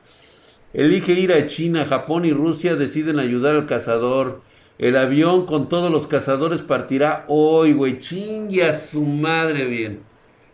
[0.73, 4.41] Elige ir a China, Japón y Rusia deciden ayudar al cazador.
[4.79, 7.99] El avión con todos los cazadores partirá hoy, güey.
[7.99, 10.01] Chingue a su madre, bien.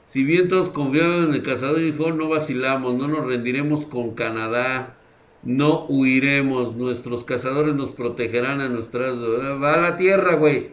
[0.06, 4.96] Si bien todos confiaban en el cazador, dijo, no vacilamos, no nos rendiremos con Canadá
[5.42, 9.14] no huiremos, nuestros cazadores nos protegerán a nuestras...
[9.14, 10.70] Va a la tierra, güey.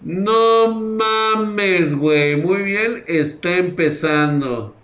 [0.00, 2.36] No mames, güey.
[2.36, 4.74] Muy bien, está empezando.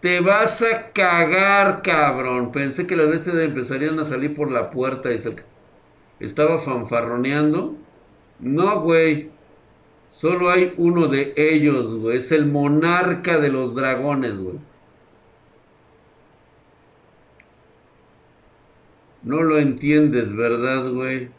[0.00, 2.52] Te vas a cagar, cabrón.
[2.52, 5.34] Pensé que las bestias empezarían a salir por la puerta y se...
[6.20, 7.74] Estaba fanfarroneando.
[8.38, 9.30] No, güey.
[10.10, 12.18] Solo hay uno de ellos, güey.
[12.18, 14.56] Es el monarca de los dragones, güey.
[19.22, 21.30] No lo entiendes, ¿verdad, güey?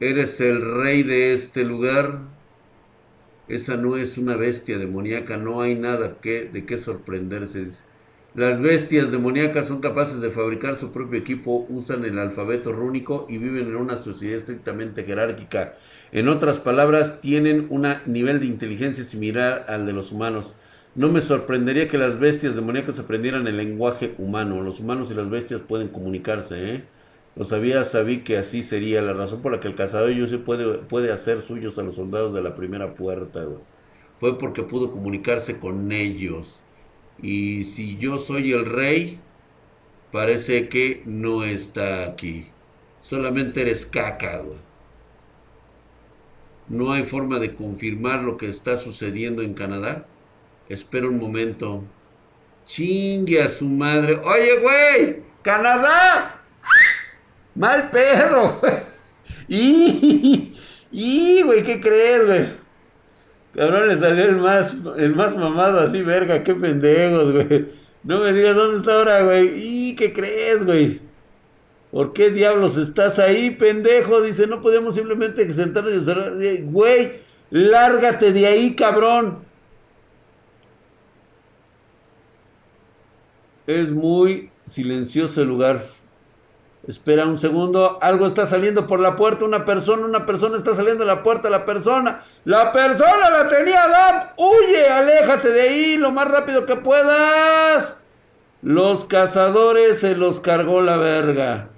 [0.00, 2.20] Eres el rey de este lugar.
[3.48, 7.66] Esa no es una bestia demoníaca, no hay nada que, de qué sorprenderse.
[8.34, 13.38] Las bestias demoníacas son capaces de fabricar su propio equipo, usan el alfabeto rúnico y
[13.38, 15.76] viven en una sociedad estrictamente jerárquica.
[16.12, 20.54] En otras palabras, tienen un nivel de inteligencia similar al de los humanos.
[21.00, 24.60] No me sorprendería que las bestias demoníacas aprendieran el lenguaje humano.
[24.60, 26.84] Los humanos y las bestias pueden comunicarse, ¿eh?
[27.36, 30.76] Lo sabía, sabí que así sería la razón por la que el cazador se puede,
[30.76, 33.40] puede hacer suyos a los soldados de la primera puerta,
[34.18, 36.60] Fue porque pudo comunicarse con ellos.
[37.22, 39.18] Y si yo soy el rey,
[40.12, 42.48] parece que no está aquí.
[43.00, 44.58] Solamente eres caca, güey.
[46.68, 50.06] No hay forma de confirmar lo que está sucediendo en Canadá.
[50.70, 51.82] Espera un momento.
[52.64, 54.20] Chingue a su madre.
[54.22, 56.40] Oye, güey, Canadá.
[57.56, 58.74] Mal pedo, güey.
[60.92, 62.60] Y, güey, ¿qué crees, güey?
[63.52, 67.66] Cabrón, le salió el más, el más mamado así, verga, qué pendejos, güey.
[68.04, 69.50] No me digas dónde está ahora, güey.
[69.56, 71.00] ¿Y qué crees, güey?
[71.90, 74.22] ¿Por qué diablos estás ahí, pendejo?
[74.22, 76.34] Dice, no podemos simplemente sentarnos y observar.
[76.62, 79.49] Güey, lárgate de ahí, cabrón.
[83.70, 85.86] Es muy silencioso el lugar.
[86.88, 91.04] Espera un segundo, algo está saliendo por la puerta, una persona, una persona está saliendo
[91.04, 96.10] de la puerta, la persona, la persona la tenía Adam, huye, aléjate de ahí lo
[96.10, 97.96] más rápido que puedas.
[98.62, 101.68] Los cazadores se los cargó la verga.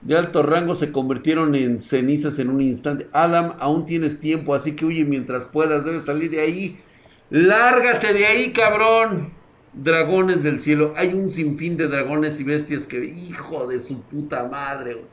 [0.00, 3.08] De alto rango se convirtieron en cenizas en un instante.
[3.12, 6.80] Adam, aún tienes tiempo, así que huye mientras puedas, debes salir de ahí.
[7.28, 9.43] Lárgate de ahí, cabrón
[9.74, 10.94] dragones del cielo.
[10.96, 15.04] Hay un sinfín de dragones y bestias que, hijo de su puta madre.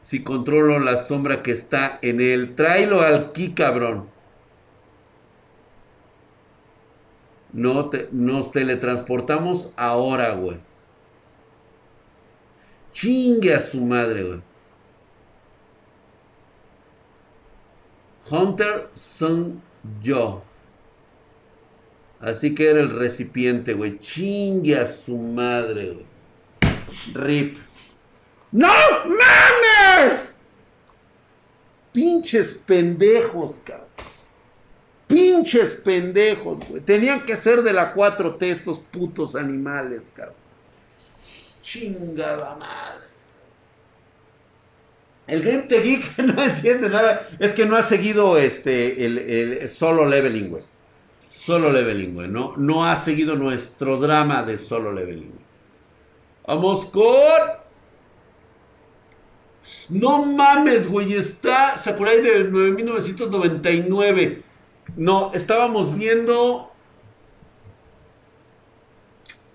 [0.00, 4.08] Si controlo la sombra que está en él, tráelo aquí, cabrón.
[7.52, 10.58] No te, nos teletransportamos ahora, güey.
[12.92, 14.42] Chingue a su madre, güey.
[18.30, 19.60] Hunter Sun
[20.00, 20.42] Yo.
[22.20, 23.98] Así que era el recipiente, güey.
[23.98, 26.06] Chingue a su madre, güey.
[27.14, 27.56] Rip.
[28.52, 28.68] ¡No
[29.06, 30.32] mames!
[31.92, 33.86] Pinches pendejos, cabrón.
[35.06, 36.82] Pinches pendejos, güey.
[36.82, 40.36] Tenían que ser de la 4T estos putos animales, cabrón.
[41.62, 43.10] Chingada madre.
[45.26, 47.28] El Gente Geek no entiende nada.
[47.38, 50.62] Es que no ha seguido este el solo leveling, güey.
[51.30, 52.32] Solo leveling.
[52.32, 55.38] No, no ha seguido nuestro drama de solo leveling.
[56.46, 57.60] Vamos con.
[59.88, 61.12] No mames, güey.
[61.14, 64.42] Está Sakurai de 1999.
[64.96, 66.72] No, estábamos viendo.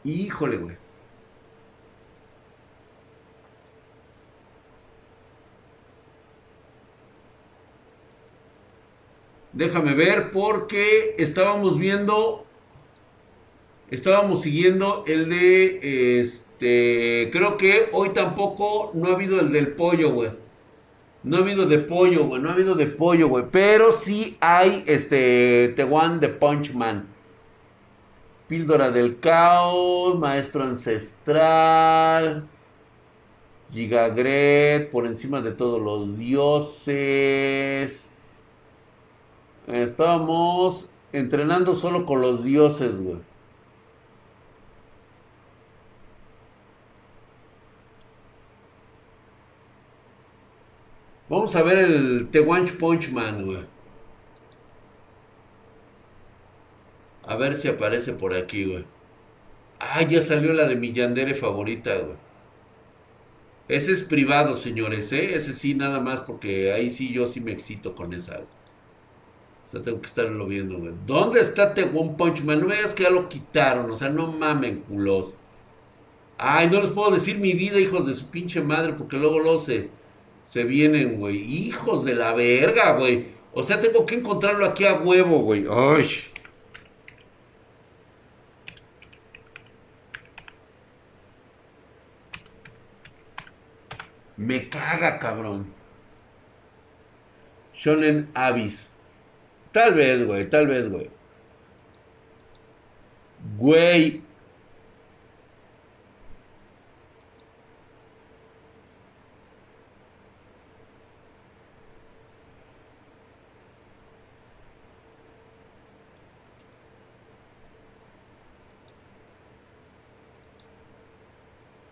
[0.06, 0.78] Híjole, güey.
[9.56, 12.46] Déjame ver porque estábamos viendo.
[13.90, 16.20] Estábamos siguiendo el de.
[16.20, 17.30] Este.
[17.32, 20.32] Creo que hoy tampoco no ha habido el del pollo, güey.
[21.24, 22.42] No ha habido de pollo, güey.
[22.42, 23.46] No ha habido de pollo, güey.
[23.50, 25.74] Pero sí hay este.
[25.78, 27.08] The One de Punchman.
[28.50, 30.20] Píldora del caos.
[30.20, 32.46] Maestro ancestral.
[33.72, 34.92] Gigagret.
[34.92, 38.10] Por encima de todos los dioses.
[39.68, 43.18] Estábamos entrenando solo con los dioses, güey.
[51.28, 53.66] Vamos a ver el One Punch Man, güey.
[57.24, 58.86] A ver si aparece por aquí, güey.
[59.80, 62.18] Ah, ya salió la de mi Yandere favorita, güey.
[63.68, 65.36] Ese es privado, señores, ¿eh?
[65.36, 68.42] Ese sí, nada más, porque ahí sí yo sí me excito con esa.
[69.66, 70.94] O sea, tengo que estarlo viendo, güey.
[71.06, 72.62] ¿Dónde está The One Punch Man?
[72.62, 73.90] No me que ya lo quitaron.
[73.90, 75.34] O sea, no mamen, culos.
[76.38, 79.60] Ay, no les puedo decir mi vida, hijos de su pinche madre, porque luego lo
[79.60, 79.90] se,
[80.44, 81.38] se vienen, güey.
[81.38, 83.28] Hijos de la verga, güey.
[83.54, 85.66] O sea, tengo que encontrarlo aquí a huevo, güey.
[85.70, 86.08] Ay.
[94.38, 95.74] Me caga, cabrón.
[97.74, 98.95] Shonen Abyss.
[99.76, 101.10] Tal vez, güey, tal vez, güey.
[103.58, 104.22] Güey.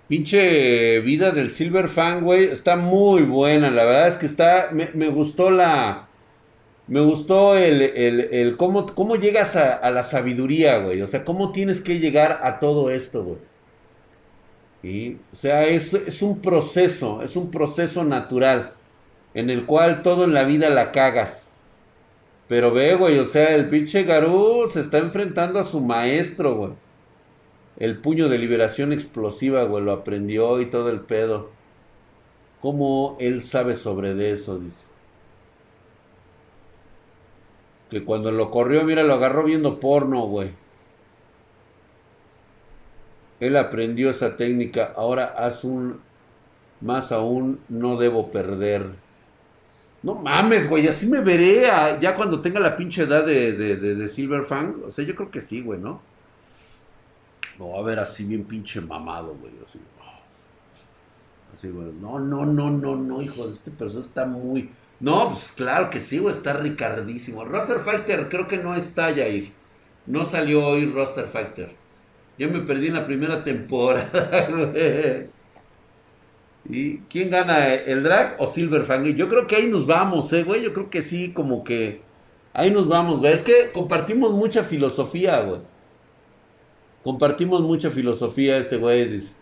[0.08, 2.46] Pinche vida del Silver Fan, güey.
[2.46, 3.69] Está muy buena.
[3.72, 4.69] La verdad es que está.
[4.72, 6.08] Me, me gustó la.
[6.93, 11.01] Me gustó el, el, el cómo, cómo llegas a, la sabiduría, güey.
[11.01, 13.38] O sea, cómo tienes que llegar a todo esto, güey.
[14.84, 18.73] Y, o sea, es, es un proceso, es un proceso natural
[19.34, 21.49] en el cual todo en la vida la cagas.
[22.47, 26.73] Pero ve, güey, o sea, el pinche Garú se está enfrentando a su maestro, güey.
[27.77, 31.49] El puño de liberación explosiva, güey, lo aprendió y todo el pedo.
[32.62, 34.60] ¿Cómo él sabe sobre eso?
[34.60, 34.92] Dice.
[37.93, 40.51] Que cuando lo corrió, mira, lo agarró viendo porno, güey.
[43.39, 44.93] Él aprendió esa técnica.
[44.95, 45.99] Ahora haz un.
[46.82, 48.89] Más aún, no debo perder.
[50.01, 50.88] No mames, güey.
[50.88, 54.43] Así me veré a- ya cuando tenga la pinche edad de, de, de, de Silver
[54.43, 54.84] Fang.
[54.86, 56.01] O sea, yo creo que sí, güey, ¿no?
[57.60, 59.53] No, a ver, así bien pinche mamado, güey.
[61.53, 61.91] Así, güey.
[62.01, 63.47] No, no, no, no, no, hijo.
[63.47, 64.69] Este persona está muy.
[65.03, 66.31] No, pues claro que sí, güey.
[66.33, 67.43] Está ricardísimo.
[67.43, 69.51] Roster Factor creo que no está, Jair.
[70.05, 71.71] No salió hoy Roster Factor.
[72.37, 75.27] Yo me perdí en la primera temporada, güey.
[76.69, 77.73] ¿Y quién gana?
[77.73, 79.03] ¿El drag o Silver Fang?
[79.13, 80.63] Yo creo que ahí nos vamos, eh, güey.
[80.63, 82.01] Yo creo que sí, como que.
[82.53, 83.33] Ahí nos vamos, güey.
[83.33, 85.59] Es que compartimos mucha filosofía, güey.
[87.03, 89.05] Compartimos mucha filosofía, este güey.
[89.09, 89.33] Dice.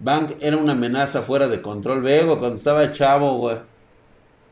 [0.00, 2.02] Bang era una amenaza fuera de control.
[2.02, 3.56] Ve, güey, cuando estaba chavo, güey.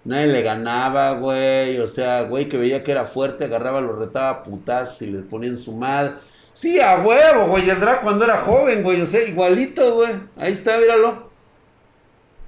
[0.05, 1.79] Nadie le ganaba, güey.
[1.81, 5.23] O sea, güey que veía que era fuerte, agarraba, lo retaba a putazos y le
[5.23, 6.15] ponían su madre.
[6.53, 7.69] Sí, a huevo, güey.
[7.69, 9.01] El drag cuando era joven, güey.
[9.03, 10.15] O sea, igualito, güey.
[10.37, 11.31] Ahí está, míralo.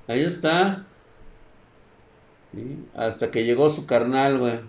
[0.08, 0.86] Ahí está.
[2.94, 4.60] Hasta que llegó su carnal, güey.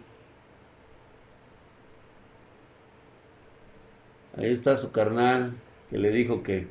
[4.38, 5.54] Ahí está su carnal,
[5.90, 6.68] que le dijo que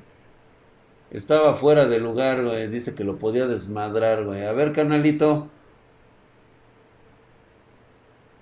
[1.10, 2.68] estaba fuera de lugar, güey.
[2.68, 4.44] Dice que lo podía desmadrar, güey.
[4.44, 5.50] A ver, carnalito.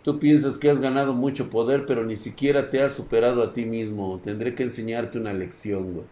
[0.05, 3.65] Tú piensas que has ganado mucho poder, pero ni siquiera te has superado a ti
[3.65, 4.21] mismo.
[4.23, 6.07] Tendré que enseñarte una lección, güey.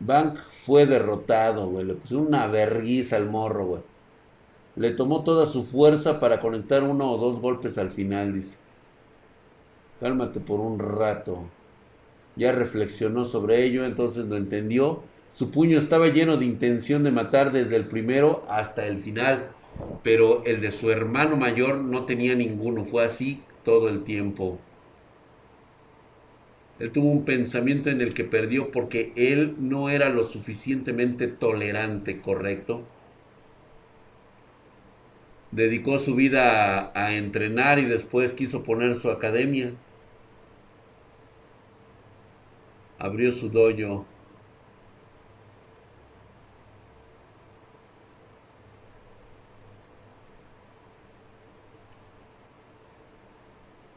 [0.00, 1.84] Bank fue derrotado, güey.
[1.84, 3.82] Le puso una verguiza al morro, güey.
[4.74, 8.56] Le tomó toda su fuerza para conectar uno o dos golpes al final, dice.
[10.00, 11.44] Cálmate por un rato.
[12.34, 15.02] Ya reflexionó sobre ello, entonces lo entendió.
[15.34, 19.50] Su puño estaba lleno de intención de matar desde el primero hasta el final,
[20.02, 22.84] pero el de su hermano mayor no tenía ninguno.
[22.84, 24.58] Fue así todo el tiempo.
[26.78, 32.20] Él tuvo un pensamiento en el que perdió porque él no era lo suficientemente tolerante,
[32.20, 32.84] ¿correcto?
[35.50, 39.72] Dedicó su vida a, entrenar y después quiso poner su academia.
[42.98, 44.06] Abrió su dojo.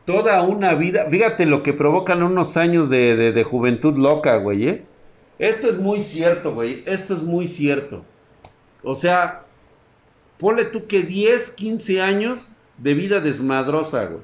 [0.06, 1.08] Toda una vida.
[1.10, 4.86] Fíjate lo que provocan unos años de, de, juventud loca, güey, ¿eh?
[5.39, 6.84] Esto es muy cierto, güey.
[6.86, 8.04] Esto es muy cierto.
[8.84, 9.45] O sea,
[10.38, 14.22] ponle tú que 10, 15 años de vida desmadrosa, güey.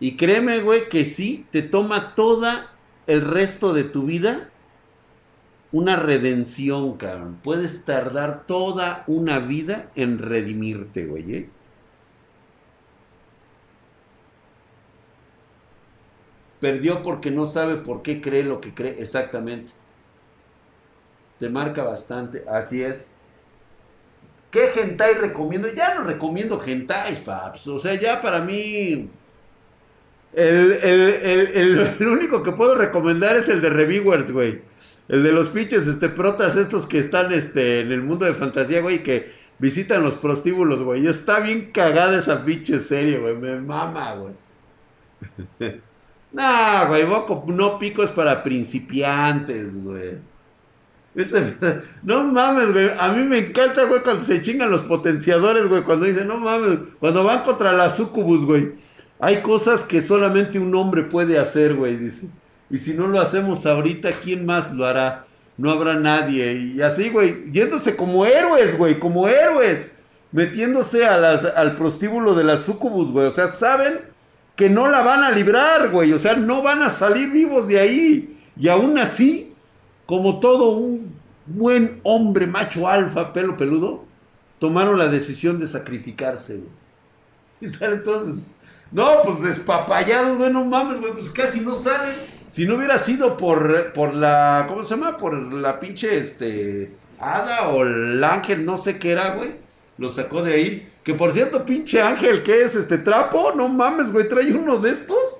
[0.00, 2.72] Y créeme, güey, que sí, te toma toda
[3.06, 4.50] el resto de tu vida
[5.74, 7.40] una redención, cabrón.
[7.42, 11.50] Puedes tardar toda una vida en redimirte, güey, ¿eh?
[16.64, 19.70] Perdió porque no sabe por qué cree lo que cree exactamente.
[21.38, 23.10] Te marca bastante, así es.
[24.50, 25.68] ¿Qué hentai recomiendo?
[25.74, 27.66] Ya no recomiendo hentais, paps.
[27.68, 29.10] O sea, ya para mí...
[30.32, 31.00] El, el,
[31.54, 34.62] el, el único que puedo recomendar es el de Reviewers, güey.
[35.08, 38.80] El de los pinches este, protas estos que están este, en el mundo de fantasía,
[38.80, 41.06] güey, que visitan los prostíbulos, güey.
[41.08, 43.36] Está bien cagada esa pinche serie, güey.
[43.36, 44.32] Me mama, güey.
[46.34, 50.18] Nah, güey, Boco no pico es para principiantes, güey.
[52.02, 52.90] No mames, güey.
[52.98, 55.82] A mí me encanta, güey, cuando se chingan los potenciadores, güey.
[55.82, 58.72] Cuando dicen, no mames, cuando van contra la sucubus, güey.
[59.20, 62.26] Hay cosas que solamente un hombre puede hacer, güey, dice.
[62.68, 65.26] Y si no lo hacemos ahorita, ¿quién más lo hará?
[65.56, 66.52] No habrá nadie.
[66.74, 69.92] Y así, güey, yéndose como héroes, güey, como héroes.
[70.32, 73.28] Metiéndose a al prostíbulo de la sucubus, güey.
[73.28, 74.13] O sea, saben
[74.56, 76.12] que no la van a librar, güey.
[76.12, 78.38] O sea, no van a salir vivos de ahí.
[78.56, 79.52] Y aún así,
[80.06, 81.14] como todo un
[81.46, 84.04] buen hombre macho alfa, pelo peludo,
[84.58, 86.70] tomaron la decisión de sacrificarse, güey.
[87.60, 88.42] Y sale entonces,
[88.90, 92.14] no, pues despapallados, güey, no mames, güey, pues casi no salen.
[92.50, 95.16] Si no hubiera sido por, por la, ¿cómo se llama?
[95.16, 99.52] Por la pinche, este, hada o el ángel, no sé qué era, güey.
[99.98, 100.92] Lo sacó de ahí.
[101.04, 102.74] Que por cierto, pinche ángel, ¿qué es?
[102.74, 103.52] ¿Este trapo?
[103.54, 105.36] No mames, güey, trae uno de estos.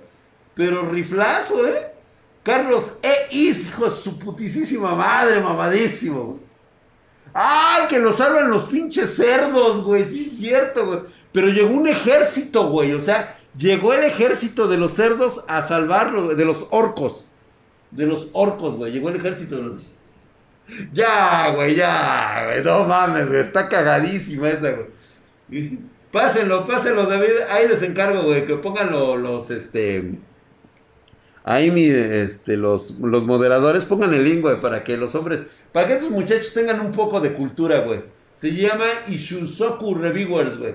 [0.55, 1.91] Pero riflazo, ¿eh?
[2.43, 3.29] Carlos E.
[3.31, 6.23] Hijo de su putisísima madre, mamadísimo.
[6.25, 6.39] güey.
[7.33, 7.87] ¡Ah!
[7.89, 10.05] Que lo salvan los pinches cerdos, güey.
[10.05, 11.01] Sí, es cierto, güey.
[11.33, 12.93] Pero llegó un ejército, güey.
[12.93, 17.25] O sea, llegó el ejército de los cerdos a salvarlo, de los orcos.
[17.91, 18.93] De los orcos, güey.
[18.93, 19.91] Llegó el ejército de los.
[20.93, 22.63] Ya, güey, ya, güey.
[22.63, 23.41] No mames, güey.
[23.41, 24.87] Está cagadísima esa, güey.
[26.11, 27.31] Pásenlo, pásenlo, David.
[27.51, 30.13] Ahí les encargo, güey, que pongan lo- los, este.
[31.45, 35.41] Ahí mi, este, los, los moderadores pongan el link, güey, para que los hombres,
[35.73, 38.01] para que estos muchachos tengan un poco de cultura, güey.
[38.35, 40.75] Se llama Ishuzoku Reviewers, güey.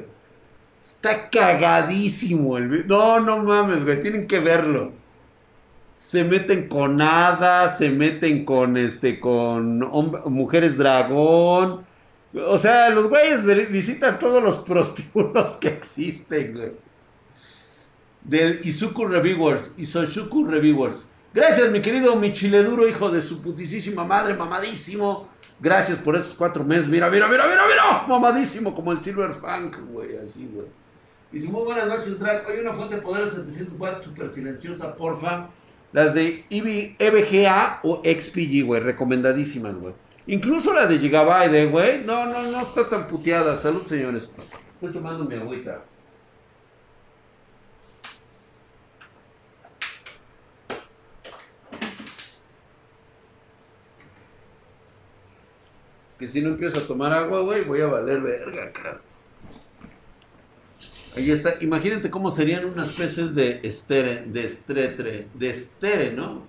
[0.83, 4.91] Está cagadísimo el No, no mames, güey, tienen que verlo.
[5.95, 9.79] Se meten con hadas, se meten con, este, con
[10.31, 11.85] mujeres dragón.
[12.33, 16.89] O sea, los güeyes visitan todos los prostíbulos que existen, güey
[18.23, 21.05] del Izuku Reviewers, Isoshuku Reviewers.
[21.33, 25.27] Gracias, mi querido Michileduro, hijo de su putisísima madre, mamadísimo.
[25.59, 26.87] Gracias por esos cuatro meses.
[26.87, 28.07] Mira, mira, mira, mira, mira.
[28.07, 30.67] Mamadísimo como el Silver Funk, güey, así, güey.
[31.31, 32.43] Dice, muy buenas noches, Drag.
[32.47, 35.49] Hoy una fuente de poder a 700 watts, súper silenciosa, porfa.
[35.91, 39.93] Las de EV EVGA o XPG, güey, recomendadísimas, güey.
[40.29, 42.03] Incluso la de Gigabyte, eh, güey.
[42.03, 43.57] No, no, no está tan puteada.
[43.57, 44.29] Salud, señores.
[44.75, 45.81] Estoy tomando mi agüita.
[56.09, 59.01] Es que si no empiezo a tomar agua, güey, voy a valer verga, cara.
[61.17, 61.55] Ahí está.
[61.59, 66.43] Imagínate cómo serían unas peces de estere, de estretre, de estere, ¿no?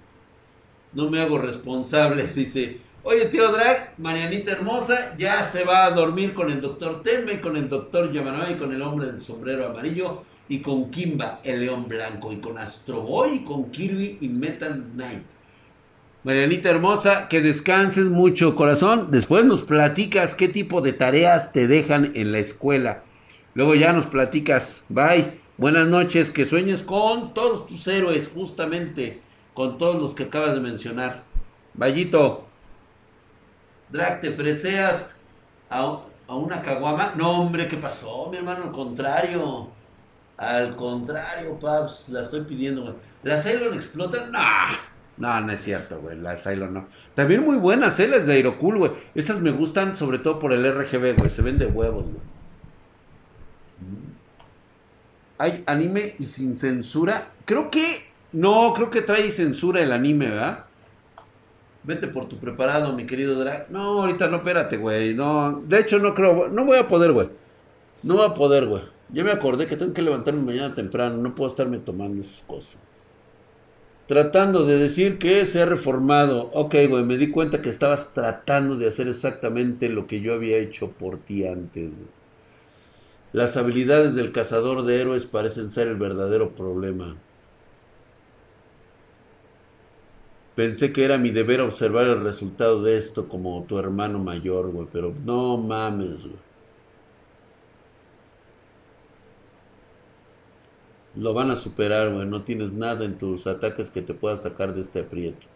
[0.92, 2.89] No me hago responsable, dice.
[3.02, 7.56] Oye, tío Drag, Marianita hermosa, ya se va a dormir con el doctor Tenme, con
[7.56, 11.88] el doctor Yamanoa y con el hombre del sombrero amarillo y con Kimba, el león
[11.88, 15.22] blanco, y con Astro Boy y con Kirby y Metal Knight.
[16.24, 19.10] Marianita hermosa, que descanses mucho, corazón.
[19.10, 23.04] Después nos platicas qué tipo de tareas te dejan en la escuela.
[23.54, 24.82] Luego ya nos platicas.
[24.90, 25.40] Bye.
[25.56, 26.30] Buenas noches.
[26.30, 29.20] Que sueñes con todos tus héroes, justamente.
[29.54, 31.22] Con todos los que acabas de mencionar.
[31.72, 32.49] Vallito.
[33.90, 35.16] Drag, ¿te freseas
[35.68, 37.12] a, a una caguama?
[37.16, 38.64] No, hombre, ¿qué pasó, mi hermano?
[38.64, 39.68] Al contrario.
[40.36, 42.08] Al contrario, paps.
[42.08, 42.94] La estoy pidiendo, güey.
[43.22, 44.26] ¿La Cylon explota?
[44.26, 44.40] No.
[45.18, 46.16] No, no es cierto, güey.
[46.16, 46.88] La Cylon no.
[47.14, 48.08] También muy buenas, ¿eh?
[48.08, 48.92] Las de Aerocool, güey.
[49.14, 51.28] Esas me gustan sobre todo por el RGB, güey.
[51.30, 52.30] Se ven de huevos, güey.
[55.36, 57.32] Hay anime y sin censura.
[57.44, 58.08] Creo que.
[58.32, 60.66] No, creo que trae censura el anime, ¿verdad?
[61.90, 63.68] Vete por tu preparado, mi querido Drag.
[63.68, 65.12] No, ahorita no, espérate, güey.
[65.12, 67.28] No, de hecho no creo, no voy a poder, güey.
[68.04, 68.82] No voy a poder, güey.
[69.12, 71.16] Ya me acordé que tengo que levantarme mañana temprano.
[71.16, 72.78] No puedo estarme tomando esas cosas.
[74.06, 76.50] Tratando de decir que se ha reformado.
[76.52, 80.58] Ok, güey, me di cuenta que estabas tratando de hacer exactamente lo que yo había
[80.58, 81.90] hecho por ti antes.
[83.32, 87.16] Las habilidades del cazador de héroes parecen ser el verdadero problema.
[90.60, 94.86] Pensé que era mi deber observar el resultado de esto como tu hermano mayor, güey,
[94.92, 96.36] pero no mames, güey.
[101.14, 102.26] Lo van a superar, güey.
[102.26, 105.46] No tienes nada en tus ataques que te pueda sacar de este aprieto.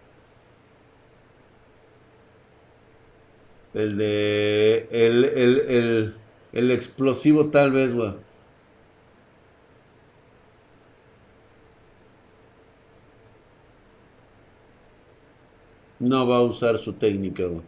[3.74, 4.88] El de...
[4.90, 6.14] El, el, el,
[6.52, 8.14] el explosivo tal vez, güey.
[16.10, 17.64] No va a usar su técnica, güey.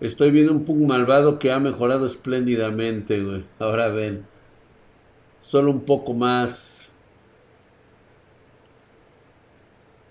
[0.00, 3.44] Estoy viendo un Pug malvado que ha mejorado espléndidamente, güey.
[3.60, 4.28] Ahora ven.
[5.40, 6.92] Solo un poco más.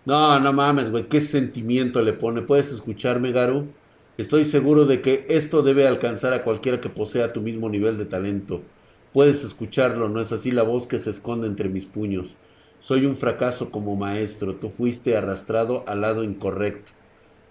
[0.05, 1.07] No, no mames, güey.
[1.07, 2.41] ¿Qué sentimiento le pone?
[2.41, 3.75] ¿Puedes escucharme, Garu?
[4.17, 8.05] Estoy seguro de que esto debe alcanzar a cualquiera que posea tu mismo nivel de
[8.05, 8.71] talento.
[9.17, 12.37] Puedes escucharlo, ¿no es así la voz que se esconde entre mis puños?
[12.77, 14.57] Soy un fracaso como maestro.
[14.57, 16.91] Tú fuiste arrastrado al lado incorrecto.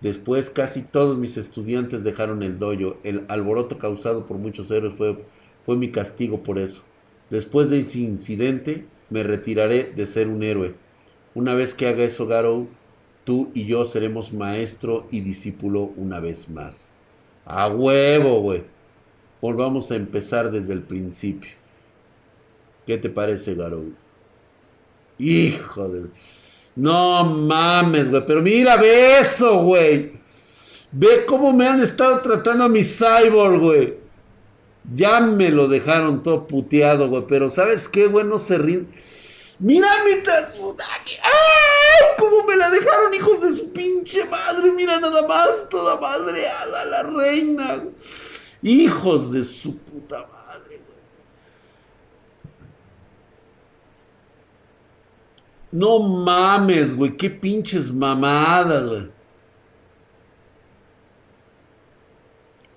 [0.00, 2.98] Después casi todos mis estudiantes dejaron el dojo.
[3.02, 5.18] El alboroto causado por muchos héroes fue,
[5.64, 6.82] fue mi castigo por eso.
[7.30, 10.76] Después de ese incidente me retiraré de ser un héroe.
[11.34, 12.68] Una vez que haga eso, Garou,
[13.24, 16.92] tú y yo seremos maestro y discípulo una vez más.
[17.44, 18.75] A huevo, güey.
[19.40, 21.50] Volvamos a empezar desde el principio.
[22.86, 23.92] ¿Qué te parece, Garou?
[25.18, 26.08] Hijo de...
[26.76, 28.24] No mames, güey.
[28.26, 30.12] Pero mira, ve eso, güey.
[30.92, 33.94] Ve cómo me han estado tratando a mi cyborg, güey.
[34.94, 37.24] Ya me lo dejaron todo puteado, güey.
[37.26, 38.24] Pero ¿sabes qué, güey?
[38.24, 38.88] No se ríen.
[39.58, 41.14] Mira mi Tatsudaki.
[41.22, 42.06] ¡Ay!
[42.18, 44.70] ¿Cómo me la dejaron, hijos de su pinche madre?
[44.70, 47.84] Mira nada más, toda madreada la reina.
[48.62, 50.98] Hijos de su puta madre, güey.
[55.72, 57.16] No mames, güey.
[57.16, 59.16] Qué pinches mamadas, güey.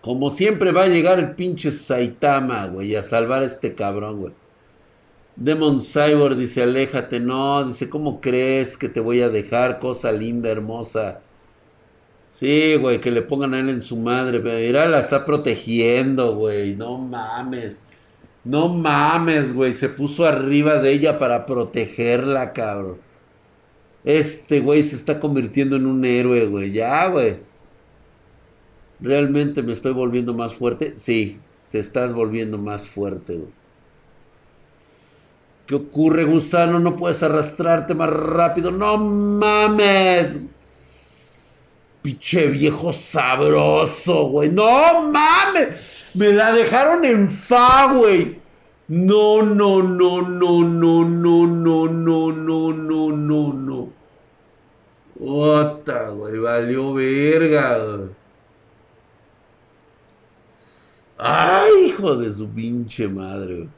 [0.02, 4.34] Como siempre va a llegar el pinche Saitama, güey, a salvar a este cabrón, güey.
[5.36, 9.80] Demon Cyborg dice, aléjate, no, dice, ¿cómo crees que te voy a dejar?
[9.80, 11.22] Cosa linda, hermosa.
[12.30, 14.40] Sí, güey, que le pongan a él en su madre.
[14.40, 16.76] Mira, la está protegiendo, güey.
[16.76, 17.82] No mames.
[18.44, 19.74] No mames, güey.
[19.74, 22.98] Se puso arriba de ella para protegerla, cabrón.
[24.06, 26.72] Este güey se está convirtiendo en un héroe, güey.
[26.72, 27.38] Ya, güey.
[29.02, 30.94] ¿Realmente me estoy volviendo más fuerte?
[30.98, 31.40] Sí,
[31.72, 33.52] te estás volviendo más fuerte, güey.
[35.66, 36.80] ¿Qué ocurre, gusano?
[36.80, 38.72] No puedes arrastrarte más rápido.
[38.72, 40.40] No mames.
[42.02, 44.50] Pinche viejo sabroso, güey.
[44.50, 46.04] No mames.
[46.14, 48.40] Me la dejaron en fa, güey.
[48.88, 53.90] No, no, no, no, no, no, no, no, no, no, no, no.
[55.20, 56.40] Ota, güey.
[56.40, 58.10] Valió verga, güey.
[61.18, 63.70] Ay, hijo de su pinche madre, güey.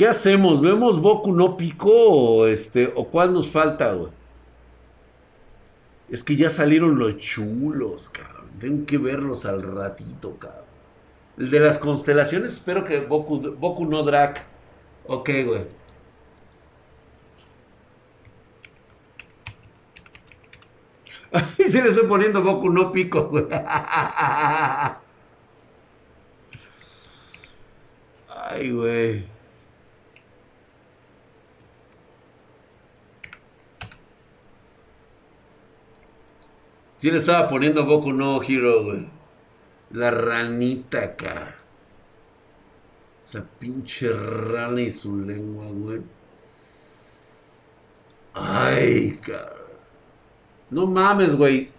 [0.00, 0.62] ¿Qué hacemos?
[0.62, 4.10] ¿Vemos Boku no Pico o este o cuál nos falta, güey?
[6.10, 8.50] Es que ya salieron los chulos, cabrón.
[8.58, 10.64] Tengo que verlos al ratito, cabrón.
[11.38, 14.44] El de las constelaciones, espero que Boku, Boku no Drac.
[15.06, 15.66] Ok, güey.
[21.58, 23.46] Y se le estoy poniendo Boku no pico, güey.
[28.28, 29.39] Ay, güey.
[37.00, 39.06] Sí le estaba poniendo Boku no Hero, güey.
[39.90, 41.56] La ranita acá.
[43.22, 46.02] Esa pinche rana y su lengua, güey.
[48.34, 49.48] Ay, cabrón.
[50.68, 51.70] No mames, güey.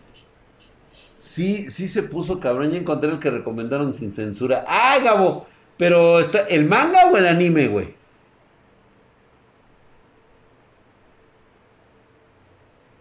[0.90, 2.72] Sí, sí se puso cabrón.
[2.72, 4.66] Ya encontré el que recomendaron sin censura.
[4.68, 5.46] ¡Ah, Gabo!
[5.78, 6.48] Pero está.
[6.48, 7.94] ¿El manga o el anime, güey?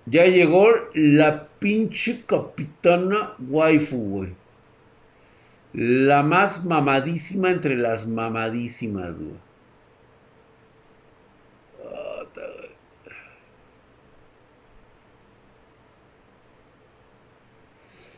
[0.04, 4.34] Ya llegó la pinche capitana waifu, güey.
[5.72, 9.50] La más mamadísima entre las mamadísimas, güey.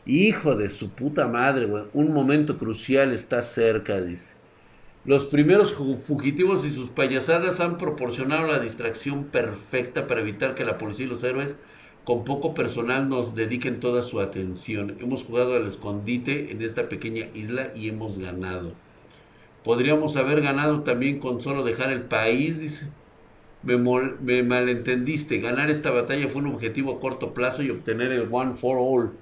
[0.05, 1.85] Hijo de su puta madre, güey.
[1.93, 4.33] Un momento crucial está cerca, dice.
[5.05, 10.77] Los primeros fugitivos y sus payasadas han proporcionado la distracción perfecta para evitar que la
[10.77, 11.57] policía y los héroes
[12.03, 14.97] con poco personal nos dediquen toda su atención.
[14.99, 18.73] Hemos jugado al escondite en esta pequeña isla y hemos ganado.
[19.63, 22.87] Podríamos haber ganado también con solo dejar el país, dice.
[23.63, 25.37] Me, malentendiste.
[25.37, 29.13] Ganar esta batalla fue un objetivo a corto plazo y obtener el One for All.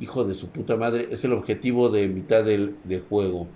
[0.00, 3.46] Hijo de su puta madre, es el objetivo de mitad del de juego.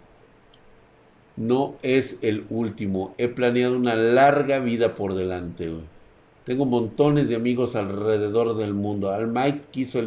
[1.37, 3.17] No es el último.
[3.19, 5.94] He planeado una larga vida por delante, güey.
[6.45, 9.11] Tengo montones de amigos alrededor del mundo.
[9.11, 10.01] Al Might quiso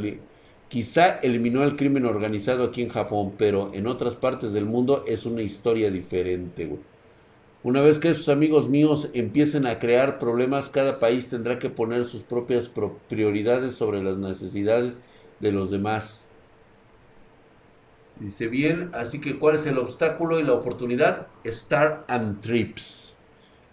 [0.69, 5.25] quizá eliminó el crimen organizado aquí en Japón, pero en otras partes del mundo es
[5.25, 6.69] una historia diferente.
[7.63, 12.05] Una vez que esos amigos míos empiecen a crear problemas, cada país tendrá que poner
[12.05, 14.99] sus propias pro- prioridades sobre las necesidades
[15.39, 16.29] de los demás.
[18.15, 21.29] Dice bien, así que ¿cuál es el obstáculo y la oportunidad?
[21.45, 23.16] Star and Trips.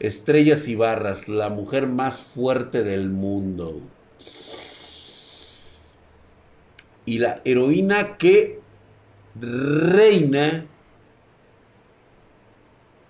[0.01, 3.81] Estrellas y barras, la mujer más fuerte del mundo.
[7.07, 8.61] Y la heroína que
[9.41, 10.67] reina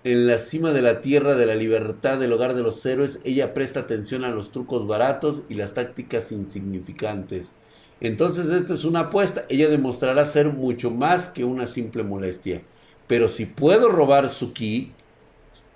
[0.03, 3.55] en la cima de la tierra de la libertad del hogar de los héroes, ella
[3.55, 7.55] presta atención a los trucos baratos y las tácticas insignificantes.
[8.01, 9.45] Entonces esto es una apuesta.
[9.49, 12.61] Ella demostrará ser mucho más que una simple molestia.
[13.07, 14.94] Pero si puedo robar su ki,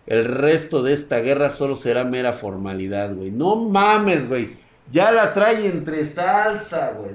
[0.09, 3.29] el resto de esta guerra solo será mera formalidad, güey.
[3.29, 4.49] No mames, güey.
[4.91, 7.11] Ya la trae entre salsa, güey.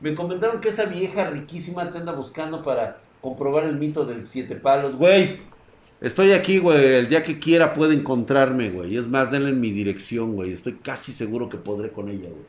[0.00, 4.56] Me comentaron que esa vieja riquísima te anda buscando para comprobar el mito del siete
[4.56, 5.40] palos, güey.
[6.02, 6.96] Estoy aquí, güey.
[6.96, 8.98] El día que quiera puede encontrarme, güey.
[8.98, 10.52] Es más, denle en mi dirección, güey.
[10.52, 12.46] Estoy casi seguro que podré con ella, güey.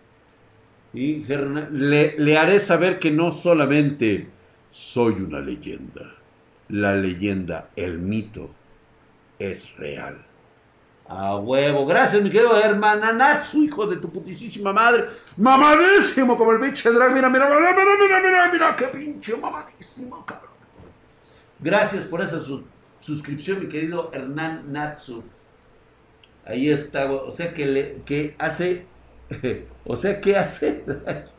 [0.92, 4.28] Y le haré saber que no solamente
[4.72, 6.16] soy una leyenda.
[6.68, 8.54] La leyenda, el mito,
[9.40, 10.26] es real.
[11.08, 11.88] A huevo.
[11.88, 15.06] Gracias, mi querido hermana Natsu, hijo de tu putísima madre.
[15.38, 17.14] Mamadísimo como el pinche drag.
[17.14, 20.50] Mira, mira, mira, mira, mira, mira, mira, qué pinche mamadísimo, cabrón.
[21.60, 22.64] Gracias por esa su-
[23.00, 25.24] suscripción, mi querido Hernán Natsu.
[26.46, 27.12] Ahí está.
[27.12, 28.86] O sea que le, que hace.
[29.86, 30.84] o sea, ¿qué hace?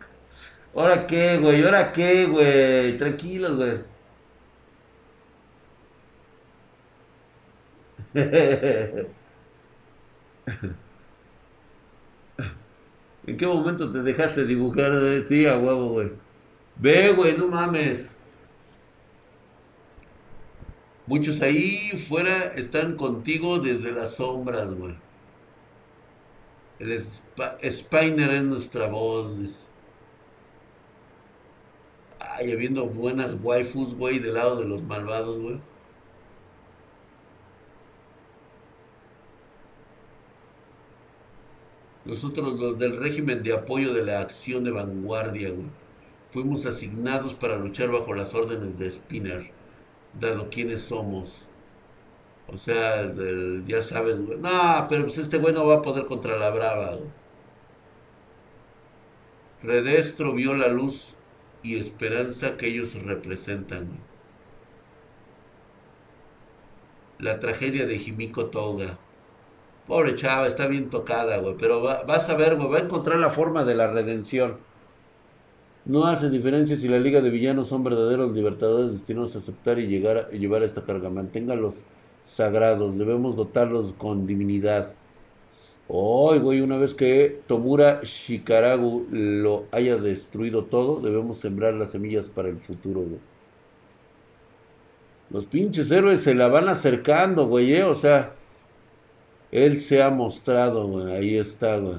[0.74, 1.62] ¿Ahora qué, güey?
[1.64, 2.98] ¿Ahora qué, güey?
[2.98, 3.78] Tranquilos, güey.
[13.26, 14.92] ¿En qué momento te dejaste dibujar?
[15.26, 16.10] Sí, a huevo, güey.
[16.76, 18.16] Ve, güey, no mames.
[21.04, 24.96] Muchos ahí fuera están contigo desde las sombras, güey.
[26.80, 29.68] El Sp- Spiner es nuestra voz.
[32.20, 35.60] Ay, habiendo buenas waifus, güey, del lado de los malvados, güey.
[42.10, 45.68] Nosotros, los del régimen de apoyo de la acción de vanguardia, güey,
[46.32, 49.52] fuimos asignados para luchar bajo las órdenes de Spinner,
[50.18, 51.44] dado quiénes somos.
[52.48, 53.08] O sea,
[53.64, 54.40] ya sabes, güey.
[54.40, 57.10] No, pero pues este güey no va a poder contra la brava, güey.
[59.62, 61.14] Redestro vio la luz
[61.62, 63.88] y esperanza que ellos representan.
[67.20, 68.98] La tragedia de Himiko Toga.
[69.90, 71.54] Pobre chava, está bien tocada, güey.
[71.58, 74.56] Pero va- vas a ver, güey, va a encontrar la forma de la redención.
[75.84, 79.86] No hace diferencia si la Liga de Villanos son verdaderos libertadores destinados a aceptar y
[79.88, 81.10] llegar a, y llevar esta carga.
[81.10, 81.84] Manténgalos
[82.22, 84.96] sagrados, debemos dotarlos con divinidad.
[85.88, 92.30] Hoy, güey, una vez que Tomura Shikaragu lo haya destruido todo, debemos sembrar las semillas
[92.30, 93.20] para el futuro, güey.
[95.30, 97.84] Los pinches héroes se la van acercando, güey, ¿eh?
[97.84, 98.34] O sea,
[99.52, 101.12] él se ha mostrado, güey.
[101.14, 101.98] Ahí está, güey.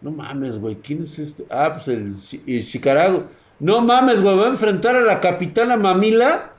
[0.00, 0.76] No mames, güey.
[0.76, 1.46] ¿Quién es este?
[1.48, 3.24] Ah, pues el, Shikaragu.
[3.60, 4.36] No mames, güey.
[4.36, 6.52] Va a enfrentar a la capitana Mamila.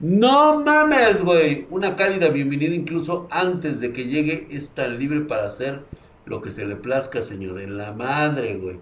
[0.00, 1.66] No mames, güey.
[1.70, 5.82] Una cálida bienvenida incluso antes de que llegue es tan libre para hacer
[6.26, 7.60] lo que se le plazca, señor.
[7.60, 8.78] En la madre, güey.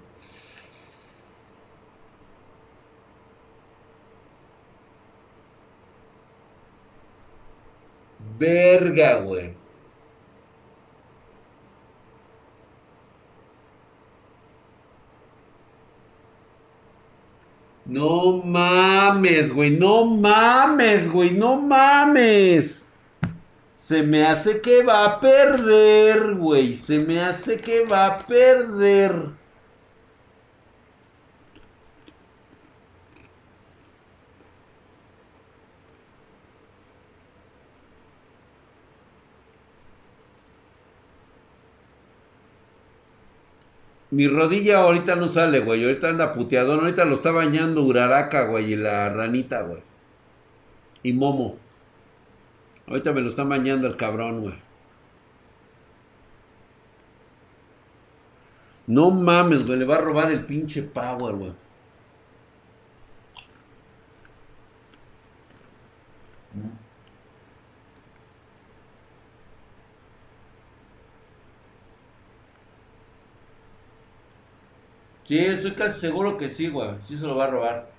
[8.42, 9.54] Verga, güey.
[17.86, 22.82] No mames, güey, no mames, güey, no mames.
[23.76, 26.74] Se me hace que va a perder, güey.
[26.74, 29.41] Se me hace que va a perder.
[44.12, 45.82] Mi rodilla ahorita no sale, güey.
[45.84, 46.80] Ahorita anda puteadón.
[46.80, 48.74] Ahorita lo está bañando Uraraka, güey.
[48.74, 49.82] Y la ranita, güey.
[51.02, 51.56] Y Momo.
[52.86, 54.54] Ahorita me lo están bañando el cabrón, güey.
[58.86, 59.78] No mames, güey.
[59.78, 61.52] Le va a robar el pinche power, güey.
[75.32, 76.90] Sí, estoy casi seguro que sí, güey.
[77.00, 77.90] Sí se lo va a robar.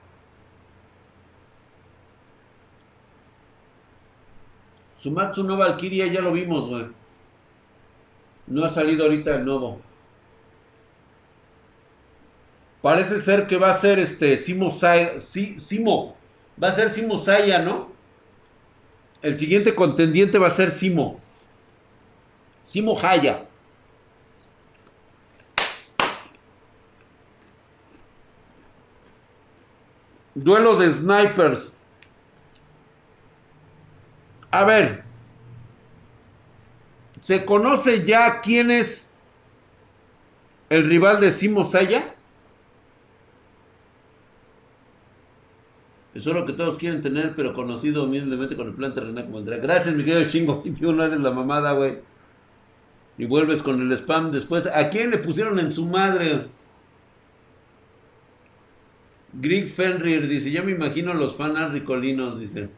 [5.00, 6.90] Sumatsu no Valkyria ya lo vimos, güey.
[8.46, 9.82] No ha salido ahorita el nuevo.
[12.84, 16.16] Parece ser que va a ser este Simo Saya, Simo.
[16.62, 17.88] Va a ser Simo Saya, ¿no?
[19.24, 21.20] El siguiente contendiente va a ser Simo.
[22.64, 23.48] Simo Haya.
[30.36, 31.74] Duelo de snipers.
[34.52, 35.04] A ver.
[37.22, 39.10] ¿Se conoce ya quién es
[40.70, 42.14] el rival de Simo Saya?
[46.14, 49.40] Eso es lo que todos quieren tener, pero conocido humildemente con el plan terrenal como
[49.40, 49.46] el.
[49.46, 50.62] Gracias, mi querido chingo.
[50.62, 52.00] 21 eres la mamada, güey.
[53.18, 54.68] Y vuelves con el spam después.
[54.68, 56.48] ¿A quién le pusieron en su madre?
[59.34, 62.70] Greg Fenrir dice, ya me imagino los fanas ricolinos, dice.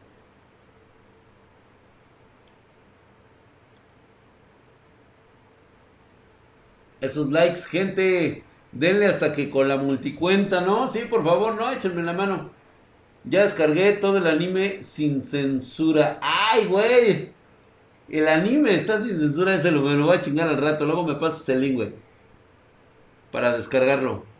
[7.00, 8.42] Esos likes, gente,
[8.72, 10.90] denle hasta que con la multicuenta, ¿no?
[10.90, 12.50] Sí, por favor, no, échenme la mano.
[13.24, 16.18] Ya descargué todo el anime sin censura.
[16.22, 17.30] ¡Ay, güey!
[18.08, 20.86] El anime está sin censura, ese lo, me lo voy a chingar al rato.
[20.86, 21.92] Luego me pasas el link, güey.
[23.32, 24.35] Para descargarlo.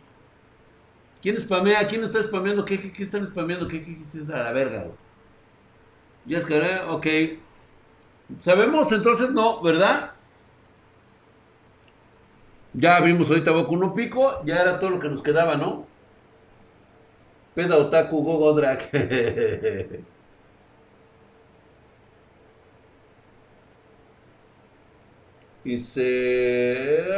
[1.27, 1.89] ¿Quién spamea?
[1.89, 2.65] ¿Quién está spameando?
[2.65, 3.67] ¿Qué, qué, qué están spameando?
[3.67, 4.95] ¿Qué, qué, qué, a la verga, güey?
[6.25, 7.07] Ya descargué, ok.
[8.39, 8.93] ¿Sabemos?
[8.93, 10.13] Entonces no, ¿verdad?
[12.75, 15.89] Ya vimos ahorita Boku no Pico, ya era todo lo que nos quedaba, ¿no?
[17.55, 18.89] Peda Otaku Gogo Drag.
[25.65, 27.17] Dice.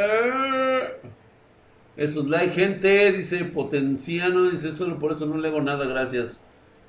[1.98, 3.12] Esos like, gente.
[3.12, 4.48] Dice Potenciano.
[4.48, 6.40] Dice solo por eso no le hago nada, gracias.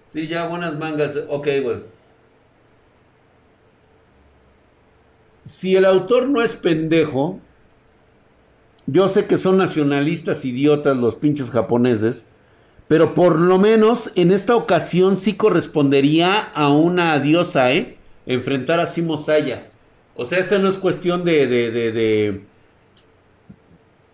[0.07, 1.19] Sí, ya buenas mangas.
[1.27, 1.81] Ok, güey.
[5.43, 7.39] Si el autor no es pendejo,
[8.85, 12.27] yo sé que son nacionalistas idiotas los pinches japoneses,
[12.87, 17.97] pero por lo menos en esta ocasión sí correspondería a una diosa, ¿eh?
[18.27, 19.71] Enfrentar a Simo Saya.
[20.15, 22.45] O sea, esta no es cuestión de.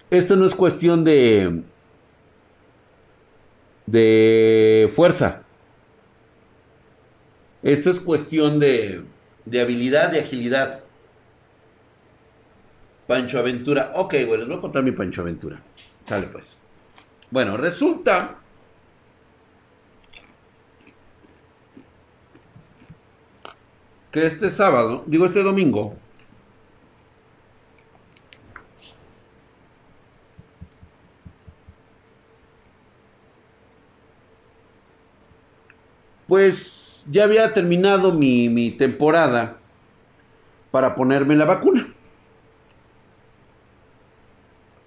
[0.09, 1.63] Esto no es cuestión de...
[3.85, 5.43] De fuerza.
[7.61, 9.03] Esto es cuestión de,
[9.45, 10.81] de habilidad, de agilidad.
[13.07, 13.91] Pancho Aventura.
[13.95, 15.61] Ok, güey, les voy a contar mi Pancho Aventura.
[16.05, 16.57] Sale pues.
[17.29, 18.37] Bueno, resulta
[24.11, 25.95] que este sábado, digo este domingo,
[36.27, 39.57] pues ya había terminado mi, mi temporada
[40.71, 41.95] para ponerme la vacuna.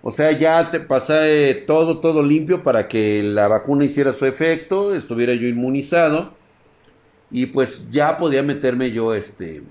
[0.03, 4.95] O sea, ya te pasé todo, todo limpio para que la vacuna hiciera su efecto,
[4.95, 6.35] estuviera yo inmunizado
[7.31, 9.63] y pues ya podía meterme yo este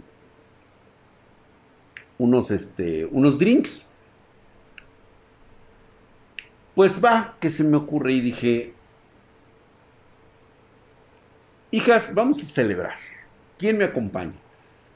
[2.18, 3.86] unos este unos drinks.
[6.76, 8.74] Pues va, que se me ocurre y dije,
[11.78, 12.96] hijas, vamos a celebrar.
[13.58, 14.34] ¿Quién me acompaña?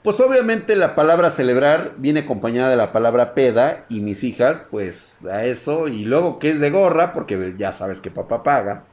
[0.03, 5.23] Pues obviamente la palabra celebrar viene acompañada de la palabra peda y mis hijas, pues
[5.25, 8.83] a eso, y luego que es de gorra, porque ya sabes que papá paga,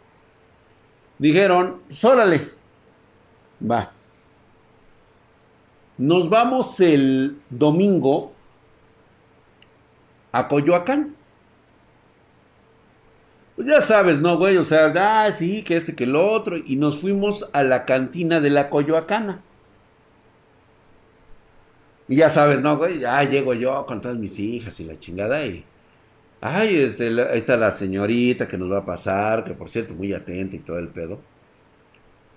[1.18, 2.50] dijeron, pues órale,
[3.60, 3.92] va.
[5.96, 8.32] Nos vamos el domingo
[10.30, 11.17] a Coyoacán.
[13.58, 14.56] Pues ya sabes, ¿no, güey?
[14.56, 16.56] O sea, ah, sí, que este, que el otro.
[16.56, 19.42] Y nos fuimos a la cantina de la Coyoacana.
[22.06, 23.00] Y ya sabes, ¿no, güey?
[23.00, 25.64] Ya llego yo con todas mis hijas y la chingada y...
[26.40, 30.12] Ay, este, ahí está la señorita que nos va a pasar, que por cierto, muy
[30.12, 31.18] atenta y todo el pedo.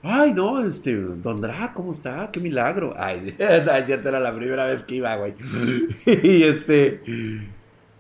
[0.02, 2.32] Ay, no, este, Don Dra, ¿cómo está?
[2.32, 2.96] ¡Qué milagro!
[2.98, 5.36] Ay, es cierto, era la primera vez que iba, güey.
[6.08, 7.04] y este...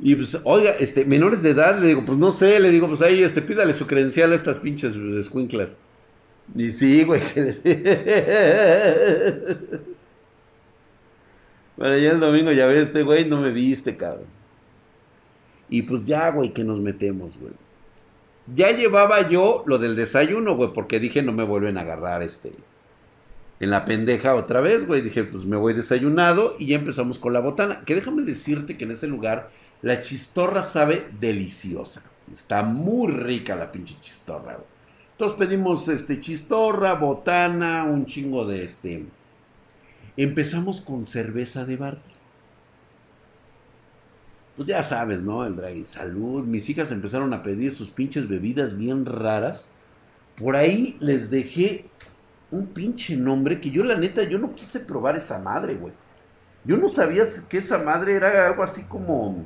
[0.01, 3.01] Y pues, oiga, este, menores de edad, le digo, pues no sé, le digo, pues
[3.01, 5.75] ahí, este, pídale su credencial a estas pinches escuinclas.
[6.55, 7.21] Y sí, güey.
[11.77, 14.27] Bueno, ya el domingo ya ves, este güey no me viste, cabrón.
[15.69, 17.53] Y pues ya, güey, que nos metemos, güey.
[18.55, 22.51] Ya llevaba yo lo del desayuno, güey, porque dije no me vuelven a agarrar este
[23.61, 25.01] en la pendeja otra vez, güey.
[25.01, 27.83] Dije, pues me voy desayunado y ya empezamos con la botana.
[27.85, 32.03] Que déjame decirte que en ese lugar la chistorra sabe deliciosa.
[32.31, 34.67] Está muy rica la pinche chistorra, güey.
[35.11, 39.05] Entonces pedimos este chistorra, botana, un chingo de este
[40.17, 41.97] Empezamos con cerveza de bar.
[44.55, 45.45] Pues ya sabes, ¿no?
[45.45, 46.43] El drag salud.
[46.43, 49.67] Mis hijas empezaron a pedir sus pinches bebidas bien raras.
[50.35, 51.85] Por ahí les dejé
[52.51, 55.93] un pinche nombre que yo la neta, yo no quise probar esa madre, güey.
[56.65, 59.45] Yo no sabía que esa madre era algo así como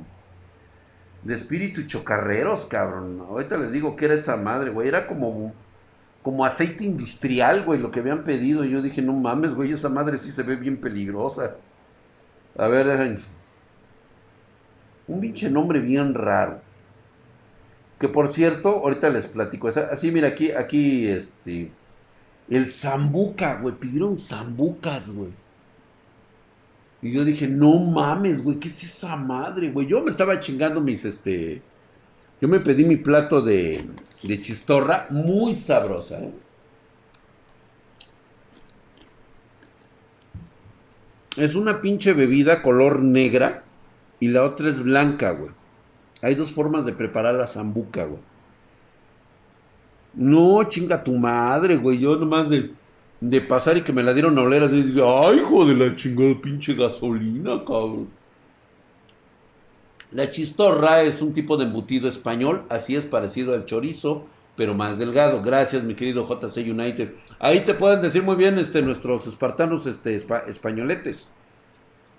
[1.26, 3.20] de espíritu chocarreros, cabrón.
[3.28, 4.88] Ahorita les digo que era esa madre, güey.
[4.88, 5.52] Era como
[6.22, 8.64] como aceite industrial, güey, lo que habían pedido.
[8.64, 11.54] yo dije, no mames, güey, esa madre sí se ve bien peligrosa.
[12.58, 13.16] A ver,
[15.06, 16.60] un pinche nombre bien raro.
[18.00, 19.68] Que por cierto, ahorita les platico.
[19.68, 21.70] Así, mira, aquí, aquí, este.
[22.50, 23.76] El Zambuca, güey.
[23.76, 25.30] Pidieron Zambucas, güey.
[27.06, 29.86] Y yo dije, no mames, güey, ¿qué es esa madre, güey?
[29.86, 31.62] Yo me estaba chingando mis, este.
[32.40, 33.84] Yo me pedí mi plato de,
[34.24, 36.18] de chistorra, muy sabrosa.
[36.18, 36.32] ¿eh?
[41.36, 43.62] Es una pinche bebida color negra
[44.18, 45.52] y la otra es blanca, güey.
[46.22, 48.20] Hay dos formas de preparar la zambuca, güey.
[50.14, 52.00] No, chinga tu madre, güey.
[52.00, 52.72] Yo nomás de,
[53.20, 56.34] de pasar y que me la dieron a oler digo, ay, hijo de la chingada
[56.40, 58.08] pinche gasolina, cabrón.
[60.12, 64.98] La chistorra es un tipo de embutido español, así es parecido al chorizo, pero más
[64.98, 65.42] delgado.
[65.42, 67.12] Gracias, mi querido JC United.
[67.38, 70.14] Ahí te pueden decir muy bien este, nuestros espartanos este,
[70.46, 71.28] españoletes.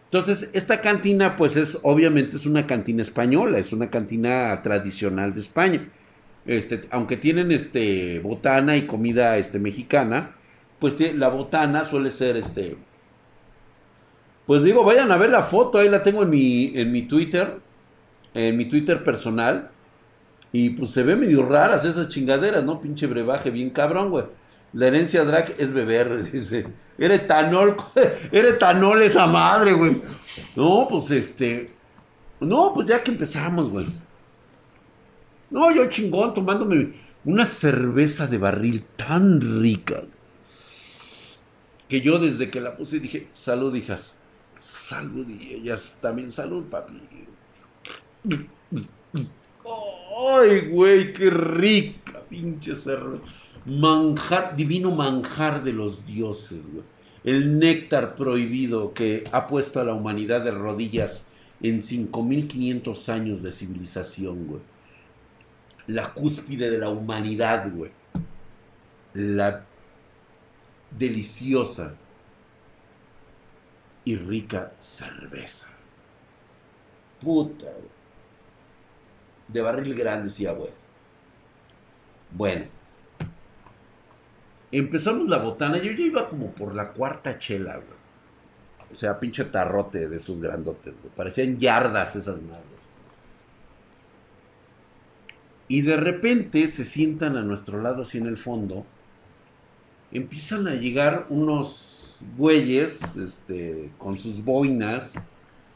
[0.05, 5.41] Entonces, esta cantina, pues es, obviamente es una cantina española, es una cantina tradicional de
[5.41, 5.89] España.
[6.45, 10.36] Este, aunque tienen este, botana y comida este, mexicana,
[10.79, 12.77] pues la botana suele ser este.
[14.45, 17.59] Pues digo, vayan a ver la foto, ahí la tengo en mi, en mi Twitter
[18.37, 19.71] en mi Twitter personal.
[20.51, 22.79] Y pues se ve medio raras esas chingaderas, ¿no?
[22.79, 24.25] Pinche brebaje, bien cabrón, güey.
[24.73, 26.67] La herencia drag es beber, dice.
[26.97, 27.75] Era etanol,
[28.31, 30.01] era etanol esa madre, güey.
[30.55, 31.71] No, pues este.
[32.39, 33.87] No, pues ya que empezamos, güey.
[35.49, 36.93] No, yo chingón tomándome
[37.25, 40.01] una cerveza de barril tan rica.
[41.87, 44.15] Que yo desde que la puse dije, salud, hijas.
[44.59, 47.01] Salud, y ellas también salud, papi.
[50.17, 51.13] ¡Ay, güey!
[51.13, 53.21] ¡Qué rica, pinche cerro!
[53.65, 56.83] Manjar, divino manjar de los dioses, güey.
[57.23, 61.25] El néctar prohibido que ha puesto a la humanidad de rodillas
[61.61, 64.61] en 5500 años de civilización, güey.
[65.87, 67.91] La cúspide de la humanidad, güey.
[69.13, 69.65] La
[70.91, 71.93] deliciosa
[74.05, 75.67] y rica cerveza.
[77.21, 77.67] Puta,
[79.47, 80.73] de barril grande, abuelo.
[82.31, 82.65] Bueno.
[84.71, 85.77] Empezamos la botana.
[85.77, 87.79] Yo ya iba como por la cuarta chela.
[88.91, 90.93] O sea, pinche tarrote de esos grandotes.
[91.15, 92.67] Parecían yardas esas madres.
[95.69, 98.85] Y de repente se sientan a nuestro lado, así en el fondo.
[100.11, 105.15] Empiezan a llegar unos güeyes, este, con sus boinas,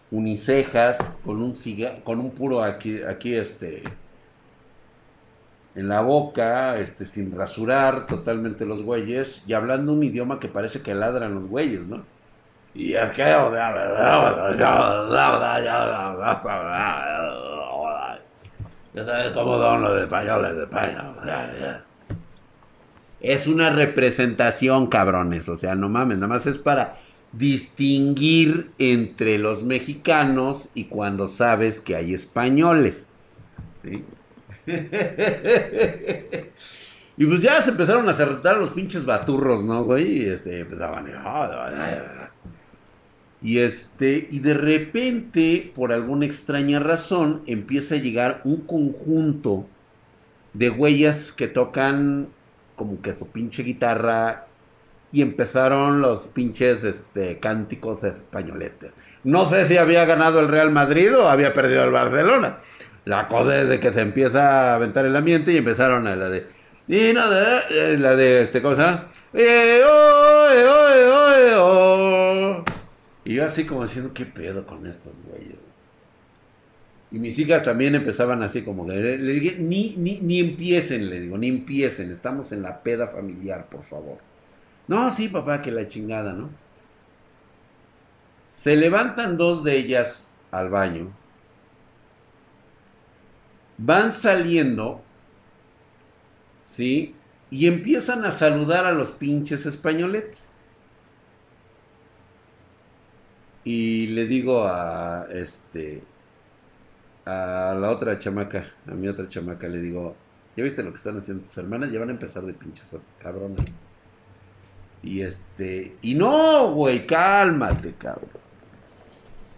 [0.09, 3.84] unicejas, con un ciga- con un puro aquí, aquí, este,
[5.75, 10.82] en la boca, este, sin rasurar totalmente los güeyes, y hablando un idioma que parece
[10.82, 12.03] que ladran los güeyes, ¿no?
[12.73, 13.23] Y es que...
[18.93, 21.13] Ya sabes cómo son los españoles de España.
[23.22, 25.47] Es una representación, cabrones.
[25.49, 26.97] O sea, no mames, nada más es para
[27.32, 33.09] distinguir entre los mexicanos y cuando sabes que hay españoles.
[37.17, 40.24] y pues ya se empezaron a cerrar los pinches baturros, ¿no, güey?
[40.24, 41.07] Y este, empezaban.
[43.41, 49.65] Y este, y de repente, por alguna extraña razón, empieza a llegar un conjunto
[50.53, 52.28] de güeyes que tocan
[52.82, 54.47] como que su pinche guitarra
[55.11, 58.91] y empezaron los pinches este, cánticos españoletes.
[59.23, 62.57] No sé si había ganado el Real Madrid o había perdido el Barcelona.
[63.05, 66.29] La cosa es de que se empieza a aventar el ambiente y empezaron a la
[66.29, 66.47] de.
[66.88, 68.63] Y nada, eh, la de este,
[69.34, 70.23] eh, oh.
[73.23, 75.61] Y yo así como diciendo, ¿qué pedo con estos güeyes?
[77.12, 81.20] Y mis hijas también empezaban así como que le, dije, ni, ni, ni empiecen, le
[81.20, 84.18] digo, ni empiecen, estamos en la peda familiar, por favor.
[84.88, 86.49] No, sí, papá, que la chingada, ¿no?
[88.49, 91.12] Se levantan dos de ellas al baño.
[93.78, 95.01] Van saliendo,
[96.64, 97.16] ¿sí?
[97.49, 100.53] Y empiezan a saludar a los pinches españoletes.
[103.64, 106.03] Y le digo a este
[107.26, 110.15] a la otra chamaca, a mi otra chamaca, le digo,
[110.55, 111.91] ¿ya viste lo que están haciendo tus hermanas?
[111.91, 113.65] Ya van a empezar de pinches cabronas.
[115.03, 118.30] Y este, y no, güey, cálmate, cabrón.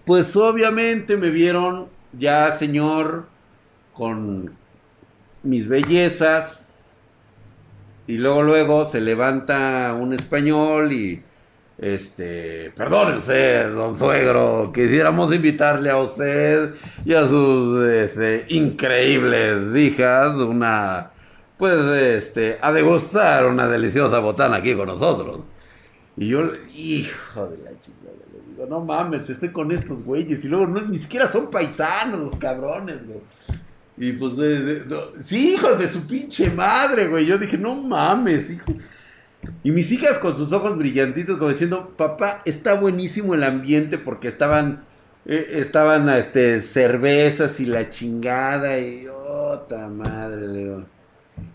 [0.06, 1.88] Pues obviamente me vieron
[2.18, 3.26] ya, señor,
[3.94, 4.54] con
[5.44, 6.70] mis bellezas.
[8.08, 11.24] Y luego, luego se levanta un español y
[11.78, 20.36] este, perdone usted, don suegro, quisiéramos invitarle a usted y a sus este, increíbles hijas
[20.36, 21.12] una,
[21.58, 25.42] pues, este, a degustar una deliciosa botana aquí con nosotros.
[26.16, 30.48] Y yo, hijo de la chingada, le digo, no mames, estoy con estos güeyes y
[30.48, 33.22] luego no, ni siquiera son paisanos los cabrones, güey.
[33.98, 34.84] Y pues, de,
[35.24, 37.26] sí, hijos de su pinche madre, güey.
[37.26, 38.74] Yo dije, no mames, hijo.
[39.64, 44.28] Y mis hijas con sus ojos brillantitos como diciendo, papá, está buenísimo el ambiente porque
[44.28, 44.86] estaban,
[45.26, 50.84] eh, estaban este, cervezas y la chingada y otra madre, le digo.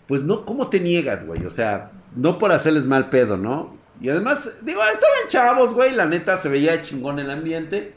[0.07, 1.45] Pues no, ¿cómo te niegas, güey?
[1.45, 3.77] O sea, no por hacerles mal pedo, ¿no?
[4.01, 7.93] Y además, digo, estaban chavos, güey, la neta se veía chingón el ambiente.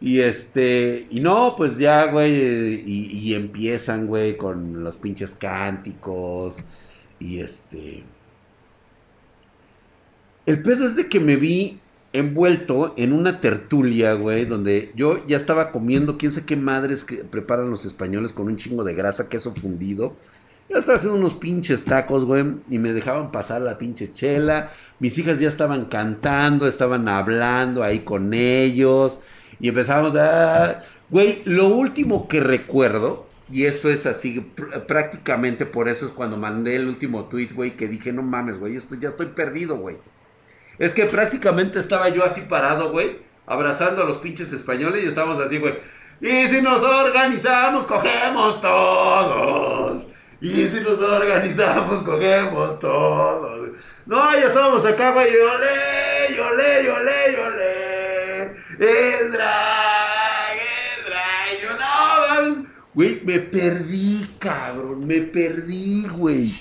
[0.00, 6.58] Y este, y no, pues ya, güey, y empiezan, güey, con los pinches cánticos.
[7.20, 8.04] Y este.
[10.48, 11.78] El pedo es de que me vi
[12.14, 17.16] envuelto en una tertulia, güey, donde yo ya estaba comiendo quién sé qué madres que
[17.16, 20.16] preparan los españoles con un chingo de grasa, queso fundido.
[20.70, 24.72] Yo estaba haciendo unos pinches tacos, güey, y me dejaban pasar la pinche chela.
[25.00, 29.18] Mis hijas ya estaban cantando, estaban hablando ahí con ellos.
[29.60, 30.80] Y empezamos a...
[31.10, 36.38] Güey, lo último que recuerdo, y esto es así, pr- prácticamente por eso es cuando
[36.38, 39.98] mandé el último tweet, güey, que dije, no mames, güey, esto ya estoy perdido, güey.
[40.78, 45.42] Es que prácticamente estaba yo así parado, güey, abrazando a los pinches españoles y estábamos
[45.44, 45.74] así, güey.
[46.20, 50.06] Y si nos organizamos, cogemos todos.
[50.40, 53.70] Y si nos organizamos, cogemos todos.
[54.06, 55.32] No, ya estábamos acá, güey.
[55.32, 58.42] Yolé, yolé, yolé, yolé.
[58.78, 61.60] El drag, el drag.
[61.60, 62.72] Yo, no, man.
[62.94, 65.06] Güey, me perdí, cabrón.
[65.06, 66.52] Me perdí, güey.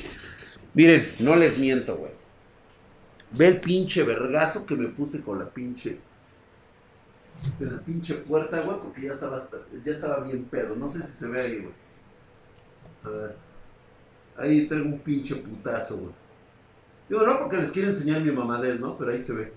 [0.74, 2.07] Miren, no les miento, güey.
[3.32, 5.98] Ve el pinche vergazo que me puse con la pinche.
[7.60, 9.48] De la pinche puerta, güey, porque ya estaba,
[9.86, 10.76] ya estaba bien pedo.
[10.76, 11.74] No sé si se ve ahí, güey.
[13.04, 13.36] A ver.
[14.38, 16.14] Ahí traigo un pinche putazo, güey.
[17.10, 18.98] Digo, no porque les quiero enseñar mi mamadez, ¿no?
[18.98, 19.54] Pero ahí se ve.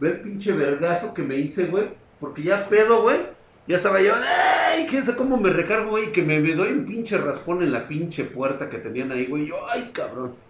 [0.00, 1.88] Ve el pinche vergazo que me hice, güey.
[2.20, 3.18] Porque ya pedo, güey.
[3.66, 4.86] Ya estaba yo, ¡ay!
[4.88, 6.10] ¿Quién sabe cómo me recargo, güey?
[6.10, 9.46] Que me, me doy un pinche raspón en la pinche puerta que tenían ahí, güey.
[9.46, 10.47] Yo, ¡ay, cabrón!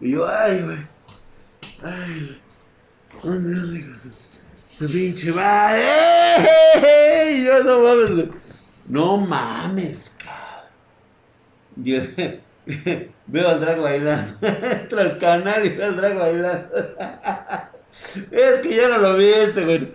[0.00, 0.78] Y yo, ¡ay, güey!
[1.82, 2.40] ¡Ay,
[3.22, 3.84] güey!
[4.78, 5.84] Tu pinche madre.
[7.44, 8.28] Yo no mames.
[8.88, 10.40] No mames, cabrón.
[11.76, 12.00] Yo
[13.26, 14.38] veo al drag bailando.
[14.46, 16.68] Entro al canal y veo al drag bailando.
[18.30, 19.92] Es que ya no lo viste, güey.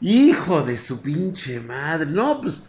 [0.00, 2.06] Hijo de su pinche madre.
[2.06, 2.60] No, pues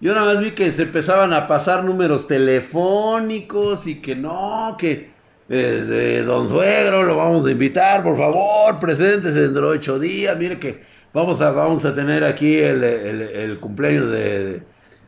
[0.00, 5.11] yo nada más vi que se empezaban a pasar números telefónicos y que no, que
[5.58, 10.36] desde Don Suegro lo vamos a invitar, por favor, presentes dentro de ocho días.
[10.38, 10.82] Mire que
[11.12, 14.62] vamos a, vamos a tener aquí el, el- cumpleaños de,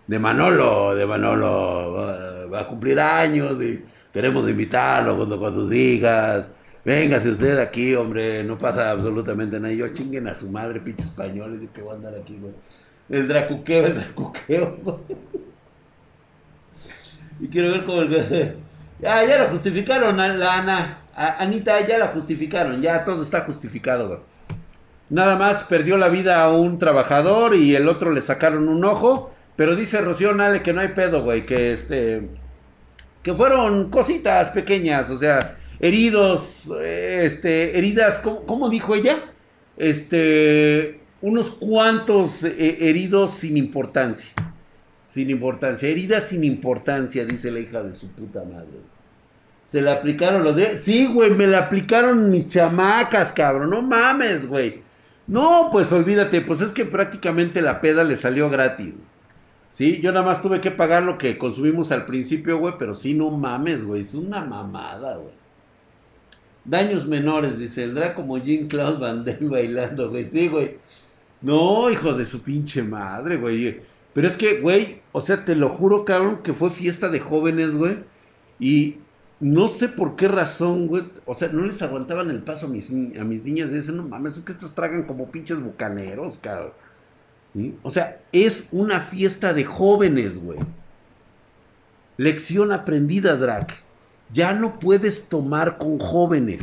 [0.06, 6.46] de Manolo, de Manolo va, va a cumplir años y queremos invitarlo cuando, digas.
[6.84, 9.72] Véngase usted aquí, hombre, no pasa absolutamente nada.
[9.72, 12.52] Yo chinguen a su madre, pinche españoles, que voy a andar aquí, güey.
[13.08, 14.96] El dracuqueo, el dracuqueo, güey.
[17.40, 18.63] Y quiero ver cómo el...
[19.04, 20.98] Ya, ya la justificaron, la Ana.
[21.14, 22.80] A- Anita, ya la justificaron.
[22.82, 24.20] Ya todo está justificado, güey.
[25.10, 29.30] Nada más perdió la vida a un trabajador y el otro le sacaron un ojo.
[29.56, 31.44] Pero dice Rocío Nale que no hay pedo, güey.
[31.46, 32.28] Que este.
[33.22, 35.10] Que fueron cositas pequeñas.
[35.10, 36.68] O sea, heridos.
[36.82, 37.76] Este.
[37.78, 38.18] Heridas.
[38.20, 39.22] ¿Cómo, cómo dijo ella?
[39.76, 41.00] Este.
[41.20, 44.30] Unos cuantos eh, heridos sin importancia.
[45.04, 45.88] Sin importancia.
[45.88, 48.93] Heridas sin importancia, dice la hija de su puta madre.
[49.74, 50.78] Se le aplicaron los de...
[50.78, 53.70] Sí, güey, me la aplicaron mis chamacas, cabrón.
[53.70, 54.82] No mames, güey.
[55.26, 58.94] No, pues olvídate, pues es que prácticamente la peda le salió gratis.
[59.70, 63.14] Sí, yo nada más tuve que pagar lo que consumimos al principio, güey, pero sí,
[63.14, 64.02] no mames, güey.
[64.02, 65.34] Es una mamada, güey.
[66.64, 70.24] Daños menores, dice el Draco como Jean Claude Van Damme bailando, güey.
[70.24, 70.76] Sí, güey.
[71.40, 73.80] No, hijo de su pinche madre, güey.
[74.12, 77.74] Pero es que, güey, o sea, te lo juro, cabrón, que fue fiesta de jóvenes,
[77.74, 77.96] güey.
[78.60, 78.98] Y
[79.44, 81.04] no sé por qué razón, güey.
[81.26, 83.70] O sea, no les aguantaban el paso a mis, a mis niñas.
[83.70, 86.72] Y dicen, no mames, es que estas tragan como pinches bucaneros, cabrón.
[87.82, 90.58] O sea, es una fiesta de jóvenes, güey.
[92.16, 93.82] Lección aprendida, Drac.
[94.32, 96.62] Ya no puedes tomar con jóvenes.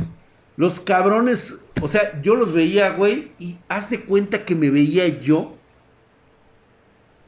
[0.56, 5.06] Los cabrones, o sea, yo los veía, güey, y haz de cuenta que me veía
[5.06, 5.54] yo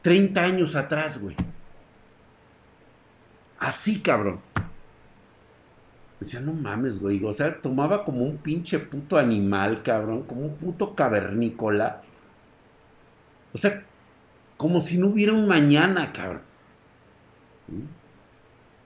[0.01, 1.37] 30 años atrás, güey.
[3.57, 4.41] Así, cabrón.
[6.19, 7.23] Decía, no mames, güey.
[7.23, 10.23] O sea, tomaba como un pinche puto animal, cabrón.
[10.23, 12.01] Como un puto cavernícola.
[13.53, 13.85] O sea,
[14.57, 16.41] como si no hubiera un mañana, cabrón.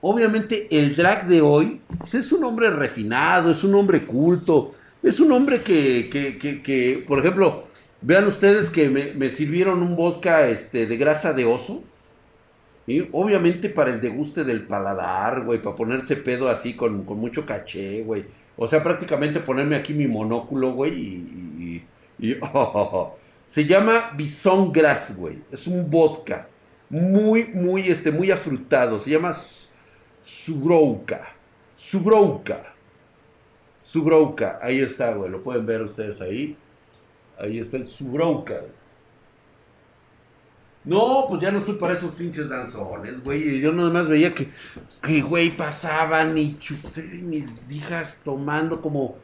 [0.02, 4.74] Obviamente el drag de hoy pues, es un hombre refinado, es un hombre culto,
[5.04, 7.68] es un hombre que, que, que, que, por ejemplo,
[8.02, 11.89] vean ustedes que me, me sirvieron un vodka este, de grasa de oso.
[13.12, 18.04] Obviamente para el deguste del paladar, güey, para ponerse pedo así con, con mucho caché,
[18.04, 18.26] güey.
[18.58, 21.86] O sea, prácticamente ponerme aquí mi monóculo, güey, y...
[23.46, 25.42] Se llama Bison Grass, güey.
[25.52, 26.48] Es un vodka.
[26.90, 29.00] Muy, muy, este, muy afrutado.
[29.00, 29.36] Se llama
[30.22, 31.30] Subrouka.
[31.76, 32.76] Subrouka.
[33.82, 34.60] Subrouka.
[34.62, 35.32] Ahí está, güey.
[35.32, 36.56] Lo pueden ver ustedes ahí.
[37.40, 38.62] Ahí está el Subrouka.
[40.86, 43.60] No, pues ya no estoy para esos pinches danzones, güey.
[43.60, 44.50] Yo nada más veía que,
[45.02, 49.18] que güey, pasaban y chuté mis hijas tomando como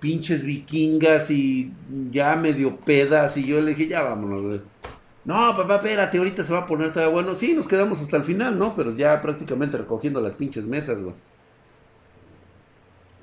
[0.00, 1.72] pinches vikingas y
[2.10, 3.36] ya medio pedas.
[3.36, 4.60] Y yo le dije, ya vámonos, güey.
[5.24, 7.34] No, papá, espérate, ahorita se va a poner todavía bueno.
[7.34, 8.74] Sí, nos quedamos hasta el final, ¿no?
[8.74, 11.14] Pero ya prácticamente recogiendo las pinches mesas, güey.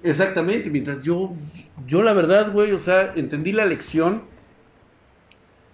[0.04, 1.34] Exactamente, mientras yo,
[1.88, 4.24] yo la verdad, güey, o sea, entendí la lección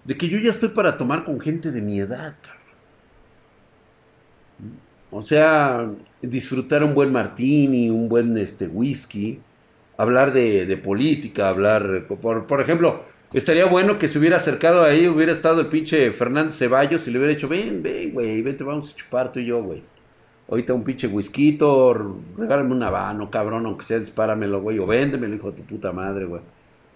[0.04, 2.60] de que yo ya estoy para tomar con gente de mi edad, cabrón.
[5.10, 5.90] O sea,
[6.22, 9.40] disfrutar un buen martini, un buen este, whisky,
[9.96, 15.32] hablar de, política, hablar, por, por ejemplo, estaría bueno que se hubiera acercado ahí, hubiera
[15.32, 18.96] estado el pinche Fernández Ceballos y le hubiera dicho, ven, ven, güey, vente, vamos a
[18.96, 19.82] chupar tú y yo, güey.
[20.48, 21.58] Ahorita un pinche whisky,
[22.36, 26.24] regálame un habano, cabrón, aunque sea, dispáramelo, güey, o véndemelo, hijo de tu puta madre,
[26.24, 26.42] güey.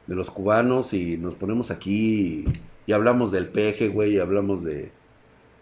[0.06, 2.44] De los cubanos y nos ponemos aquí
[2.86, 4.92] y hablamos del peje, güey, y hablamos de,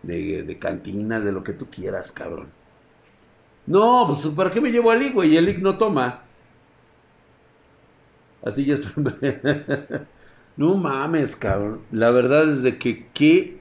[0.02, 2.48] de, de cantina, de lo que tú quieras, cabrón.
[3.66, 5.32] No, pues ¿para qué me llevo a Lick, güey?
[5.32, 6.22] Y el Lick no toma.
[8.42, 8.92] Así ya está.
[10.56, 11.80] no mames, cabrón.
[11.92, 13.60] La verdad es de que, que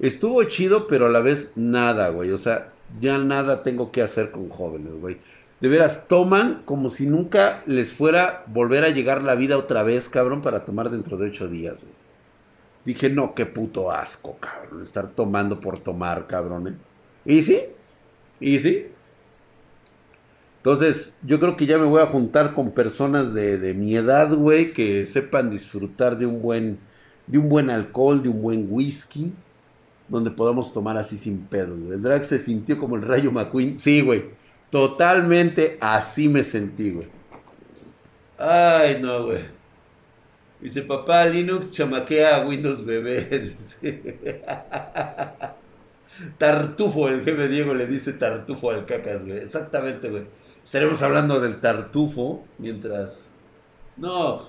[0.00, 2.30] estuvo chido, pero a la vez nada, güey.
[2.30, 5.18] O sea, ya nada tengo que hacer con jóvenes, güey.
[5.60, 10.08] De veras, toman como si nunca les fuera volver a llegar la vida otra vez,
[10.08, 11.94] cabrón, para tomar dentro de ocho días, güey.
[12.84, 14.82] Dije, no, qué puto asco, cabrón.
[14.82, 16.68] Estar tomando por tomar, cabrón.
[16.68, 16.74] ¿eh?
[17.24, 17.60] ¿Y sí?
[18.40, 18.86] ¿Y sí?
[20.58, 24.32] Entonces, yo creo que ya me voy a juntar con personas de, de mi edad,
[24.34, 26.78] güey, que sepan disfrutar de un buen,
[27.26, 29.32] de un buen alcohol, de un buen whisky,
[30.08, 31.76] donde podamos tomar así sin pedo.
[31.76, 31.92] güey.
[31.92, 33.78] El drag se sintió como el Rayo McQueen.
[33.78, 34.24] Sí, güey.
[34.70, 37.08] Totalmente así me sentí, güey.
[38.38, 39.61] Ay, no, güey.
[40.62, 43.56] Dice, papá, Linux chamaquea a Windows bebé.
[46.38, 49.38] Tartufo, el jefe Diego le dice tartufo al cacas, güey.
[49.38, 50.22] Exactamente, güey.
[50.64, 53.26] Estaremos hablando del tartufo mientras.
[53.96, 54.48] No.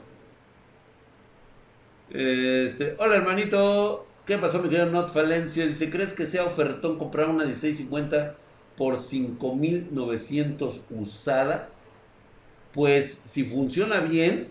[2.11, 2.95] Este.
[2.99, 4.05] Hola, hermanito.
[4.27, 5.65] ¿Qué pasó, mi querido Not Valencia?
[5.65, 8.35] Dice: ¿Crees que sea ofertón comprar una 1650
[8.77, 11.69] por 5900 usada?
[12.71, 14.49] Pues si funciona bien,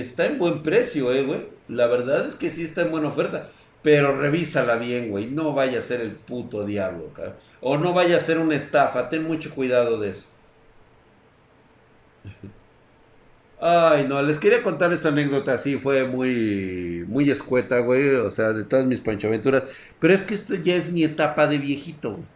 [0.00, 1.46] está en buen precio, eh, güey.
[1.68, 3.50] La verdad es que sí está en buena oferta.
[3.82, 5.26] Pero revísala bien, güey.
[5.26, 7.36] No vaya a ser el puto diablo, cabrón.
[7.60, 9.08] O no vaya a ser una estafa.
[9.08, 10.26] Ten mucho cuidado de eso.
[13.58, 18.52] Ay, no, les quería contar esta anécdota, sí, fue muy, muy escueta, güey, o sea,
[18.52, 19.64] de todas mis panchaventuras,
[19.98, 22.35] pero es que esta ya es mi etapa de viejito, güey.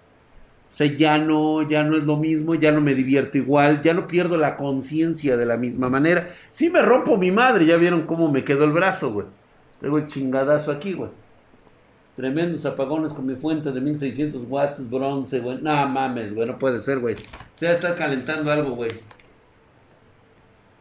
[0.71, 3.93] O sea, ya no, ya no es lo mismo, ya no me divierto igual, ya
[3.93, 6.31] no pierdo la conciencia de la misma manera.
[6.51, 9.27] Sí me rompo mi madre, ya vieron cómo me quedó el brazo, güey.
[9.81, 11.11] Tengo el chingadazo aquí, güey.
[12.15, 15.59] Tremendos apagones con mi fuente de 1600 watts bronce, güey.
[15.61, 17.17] No mames, güey, no puede ser, güey.
[17.55, 18.91] Se va a estar calentando algo, güey.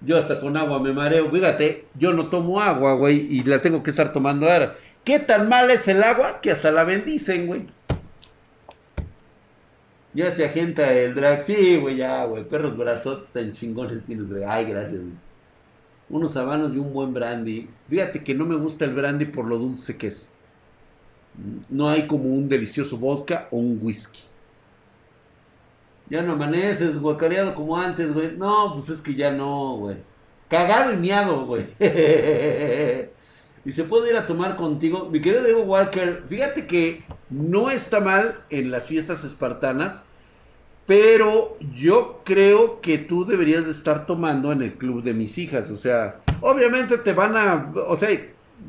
[0.01, 1.31] Yo hasta con agua me mareo.
[1.31, 4.75] Fíjate, yo no tomo agua, güey, y la tengo que estar tomando ahora.
[5.03, 7.65] ¿Qué tan mal es el agua que hasta la bendicen, güey?
[10.13, 11.41] Ya se agenta el drag.
[11.41, 12.43] Sí, güey, ya, güey.
[12.43, 14.49] Perros brazotes tan chingones tienes, drag.
[14.49, 15.13] Ay, gracias, güey.
[16.09, 17.69] Unos habanos y un buen brandy.
[17.87, 20.31] Fíjate que no me gusta el brandy por lo dulce que es.
[21.69, 24.21] No hay como un delicioso vodka o un whisky.
[26.09, 28.35] Ya no amaneces guacareado como antes, güey.
[28.35, 29.97] No, pues es que ya no, güey.
[30.49, 31.67] Cagado y miado, güey.
[33.65, 35.09] y se puede ir a tomar contigo.
[35.11, 40.03] Mi querido Diego Walker, fíjate que no está mal en las fiestas espartanas.
[40.85, 45.69] Pero yo creo que tú deberías de estar tomando en el club de mis hijas.
[45.69, 47.71] O sea, obviamente te van a...
[47.87, 48.09] O sea,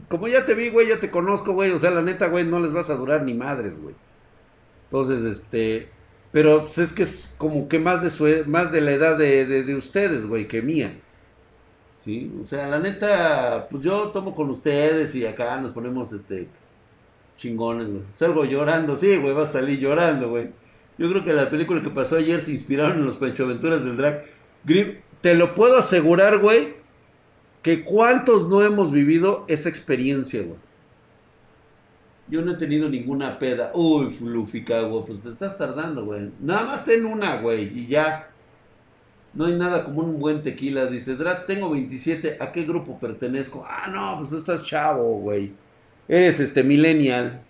[0.08, 1.70] como ya te vi, güey, ya te conozco, güey.
[1.70, 3.94] O sea, la neta, güey, no les vas a durar ni madres, güey.
[4.84, 5.88] Entonces, este...
[6.30, 9.46] Pero pues, es que es como que más de su más de la edad de,
[9.46, 11.00] de, de ustedes, güey, que mía.
[12.02, 16.48] Sí, o sea, la neta, pues yo tomo con ustedes y acá nos ponemos este
[17.36, 18.02] chingones, güey.
[18.14, 20.48] Salgo llorando, sí, güey, vas a salir llorando, güey.
[20.97, 24.24] Yo creo que la película que pasó ayer se inspiraron en los Aventuras del drag.
[24.64, 26.74] Grim, te lo puedo asegurar, güey,
[27.62, 30.59] que cuántos no hemos vivido esa experiencia, güey.
[32.28, 33.72] Yo no he tenido ninguna peda.
[33.74, 36.31] Uy, Fluffy, güey, pues te estás tardando, güey.
[36.40, 38.31] Nada más ten una, güey, y ya.
[39.32, 40.86] No hay nada como un buen tequila.
[40.86, 42.39] Dice, Drat, tengo 27.
[42.40, 43.65] ¿A qué grupo pertenezco?
[43.66, 45.52] Ah, no, pues estás chavo, güey.
[46.09, 47.43] Eres este millennial.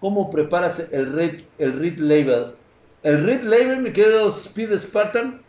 [0.00, 2.54] ¿Cómo preparas el Red, el Red Label?
[3.02, 5.42] El Red Label, me quedo Speed Spartan,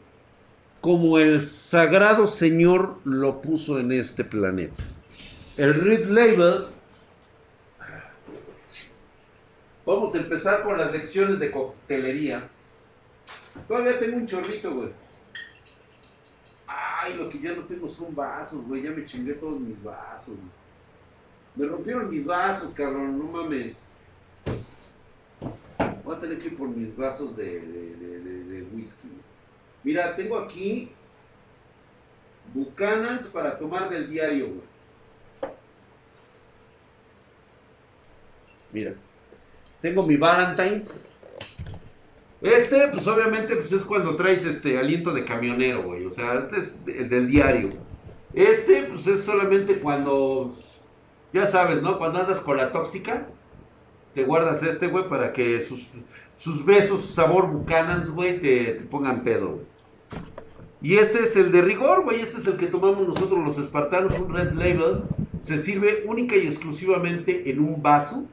[0.81, 4.83] como el sagrado Señor lo puso en este planeta.
[5.57, 6.65] El Red Label.
[9.85, 12.49] Vamos a empezar con las lecciones de coctelería.
[13.67, 14.89] Todavía tengo un chorrito, güey.
[16.67, 18.81] Ay, lo que ya no tengo son vasos, güey.
[18.81, 20.35] Ya me chingué todos mis vasos.
[21.55, 23.17] Me rompieron mis vasos, cabrón.
[23.19, 23.77] No mames.
[26.03, 29.07] Voy a tener que ir por mis vasos de, de, de, de, whisky.
[29.83, 30.91] Mira, tengo aquí
[32.53, 35.53] Buchanan's para tomar del diario, güey.
[38.71, 38.95] Mira.
[39.81, 41.05] Tengo mi Valentine's.
[42.43, 46.05] Este, pues obviamente, pues es cuando traes este aliento de camionero, güey.
[46.05, 47.69] O sea, este es el del diario.
[48.33, 50.53] Este, pues es solamente cuando,
[51.31, 51.97] ya sabes, ¿no?
[51.97, 53.27] Cuando andas con la tóxica,
[54.13, 55.87] te guardas este, güey, para que sus,
[56.37, 59.61] sus besos, sabor Buchanan's, güey, te, pongan pedo.
[60.81, 62.19] Y este es el de rigor, güey.
[62.19, 65.03] Este es el que tomamos nosotros los espartanos, un Red Label.
[65.41, 68.27] Se sirve única y exclusivamente en un vaso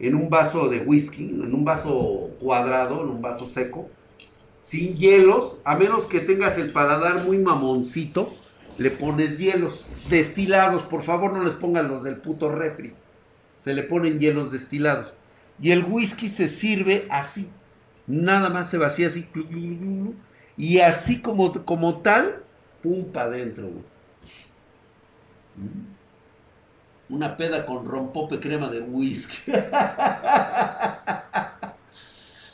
[0.00, 3.88] en un vaso de whisky, en un vaso cuadrado, en un vaso seco,
[4.62, 8.34] sin hielos, a menos que tengas el paladar muy mamoncito,
[8.78, 12.94] le pones hielos destilados, por favor no les pongan los del puto refri,
[13.58, 15.12] se le ponen hielos destilados.
[15.60, 17.50] Y el whisky se sirve así,
[18.06, 19.28] nada más se vacía así,
[20.56, 22.42] y así como, como tal,
[22.82, 23.68] pum para adentro.
[27.10, 29.36] Una peda con rompope crema de whisky.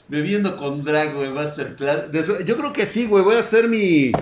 [0.09, 2.07] Bebiendo con drag, güey, masterclass.
[2.45, 3.23] Yo creo que sí, güey.
[3.23, 4.13] Voy a hacer mi,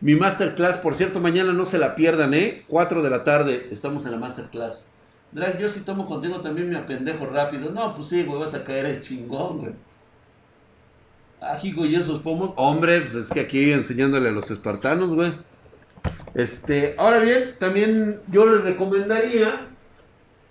[0.00, 0.78] mi masterclass.
[0.78, 2.64] Por cierto, mañana no se la pierdan, ¿eh?
[2.68, 3.68] 4 de la tarde.
[3.70, 4.84] Estamos en la masterclass.
[5.32, 7.70] Drag, yo si tomo contigo también me apendejo rápido.
[7.70, 9.72] No, pues sí, güey, vas a caer el chingón, güey.
[11.40, 12.52] Ajigo y esos pomos.
[12.56, 15.34] Hombre, pues es que aquí enseñándole a los espartanos, güey.
[16.34, 19.68] Este, ahora bien, también yo les recomendaría,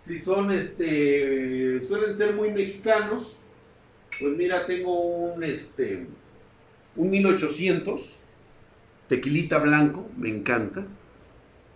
[0.06, 3.38] si son, este, suelen ser muy mexicanos,
[4.20, 6.08] pues mira, tengo un, este,
[6.98, 8.14] un 1800,
[9.08, 10.86] tequilita blanco, me encanta,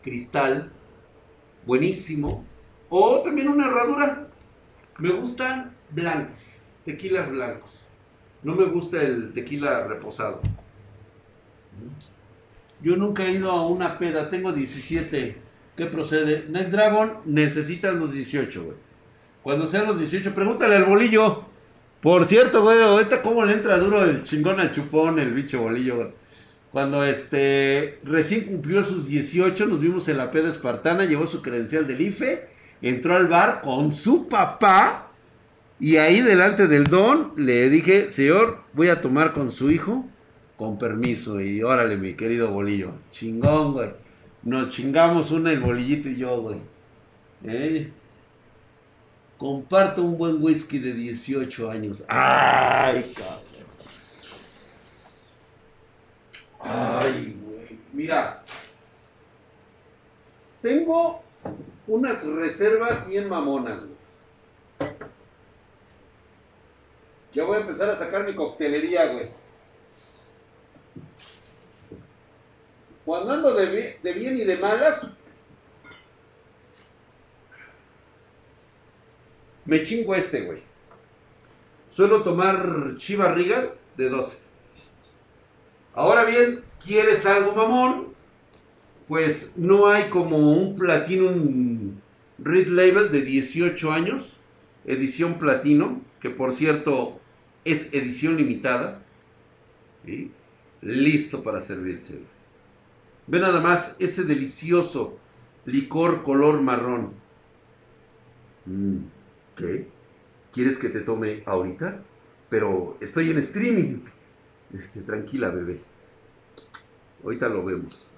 [0.03, 0.69] cristal,
[1.65, 2.43] buenísimo,
[2.89, 4.27] o también una herradura,
[4.97, 6.37] me gustan blancos,
[6.83, 7.79] tequilas blancos,
[8.43, 10.41] no me gusta el tequila reposado.
[12.81, 15.46] Yo nunca he ido a una peda, tengo 17.
[15.77, 16.45] ¿Qué procede?
[16.49, 18.77] Night Dragon necesitas los 18, güey.
[19.43, 21.45] Cuando sean los 18, pregúntale al bolillo.
[22.01, 25.95] Por cierto, güey, ahorita cómo le entra duro el chingón al chupón, el bicho bolillo,
[25.97, 26.07] güey.
[26.71, 31.85] Cuando este recién cumplió sus 18, nos vimos en la peda espartana, llevó su credencial
[31.85, 32.47] del IFE,
[32.81, 35.11] entró al bar con su papá
[35.79, 40.05] y ahí delante del don le dije, señor, voy a tomar con su hijo,
[40.57, 41.39] con permiso.
[41.39, 44.06] Y órale, mi querido bolillo, chingón, güey.
[44.47, 46.57] Nos chingamos una el bolillito y yo, güey.
[47.43, 47.91] ¿Eh?
[49.37, 52.01] Comparto un buen whisky de 18 años.
[52.07, 53.43] ¡Ay, cabrón!
[56.61, 57.77] ¡Ay, güey!
[57.91, 58.41] Mira,
[60.61, 61.21] tengo
[61.85, 64.91] unas reservas bien mamonas, güey.
[67.33, 69.27] Ya voy a empezar a sacar mi coctelería, güey.
[73.07, 75.07] Cuando ando de, bi- de bien y de malas,
[79.63, 80.59] me chingo este, güey.
[81.89, 84.37] Suelo tomar Chiva Regal de 12.
[85.93, 88.07] Ahora bien, ¿quieres algo mamón?
[89.07, 91.93] Pues no hay como un Platinum
[92.39, 94.33] Red Label de 18 años,
[94.85, 97.21] edición platino, que por cierto
[97.63, 98.99] es edición limitada.
[100.05, 100.29] ¿sí?
[100.81, 102.19] Listo para servirse.
[103.27, 105.17] Ve nada más ese delicioso
[105.65, 107.11] licor color marrón.
[108.65, 108.97] Mm,
[109.55, 109.87] ¿Qué?
[110.53, 111.99] ¿Quieres que te tome ahorita?
[112.49, 113.99] Pero estoy en streaming.
[114.77, 115.81] Este, tranquila, bebé.
[117.23, 118.09] Ahorita lo vemos.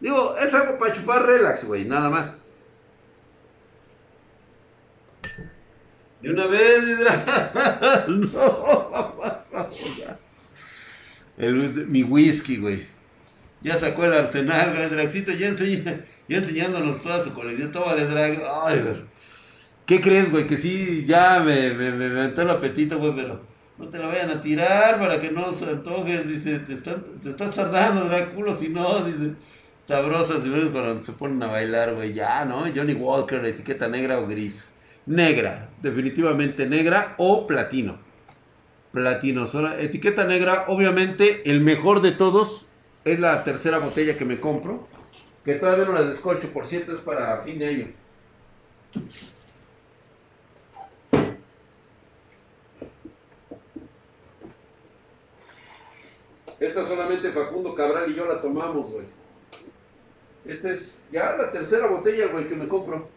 [0.00, 2.38] Digo, es algo para chupar relax, güey, nada más.
[6.22, 8.28] De una vez, dra- No,
[8.90, 10.02] vamos, vamos.
[11.38, 12.86] El- mi whisky, güey.
[13.62, 14.88] Ya sacó el arsenal, güey.
[14.88, 17.72] Draxito ya, ya enseñándonos toda su colección.
[17.72, 18.42] Tómale, Drag.
[18.64, 18.96] Ay, güey.
[19.86, 20.46] ¿Qué crees, güey?
[20.46, 23.40] Que sí, ya me, me, entró el apetito, güey, pero
[23.76, 26.28] no te la vayan a tirar para que no se antojes.
[26.28, 29.32] Dice, te, están, te estás tardando, Dráculo, si no, dice.
[29.82, 32.12] Sabrosas, y ves cuando se ponen a bailar, güey.
[32.12, 32.64] Ya, ¿no?
[32.74, 34.70] Johnny Walker, etiqueta negra o gris.
[35.06, 37.98] Negra, definitivamente negra o platino.
[38.92, 42.69] Platino, sola, etiqueta negra, obviamente el mejor de todos
[43.04, 44.86] es la tercera botella que me compro.
[45.44, 47.88] Que todavía no la descorcho, por cierto, es para fin de año.
[56.60, 59.06] Esta solamente Facundo Cabral y yo la tomamos, güey.
[60.44, 63.08] Esta es ya la tercera botella, güey, que me compro.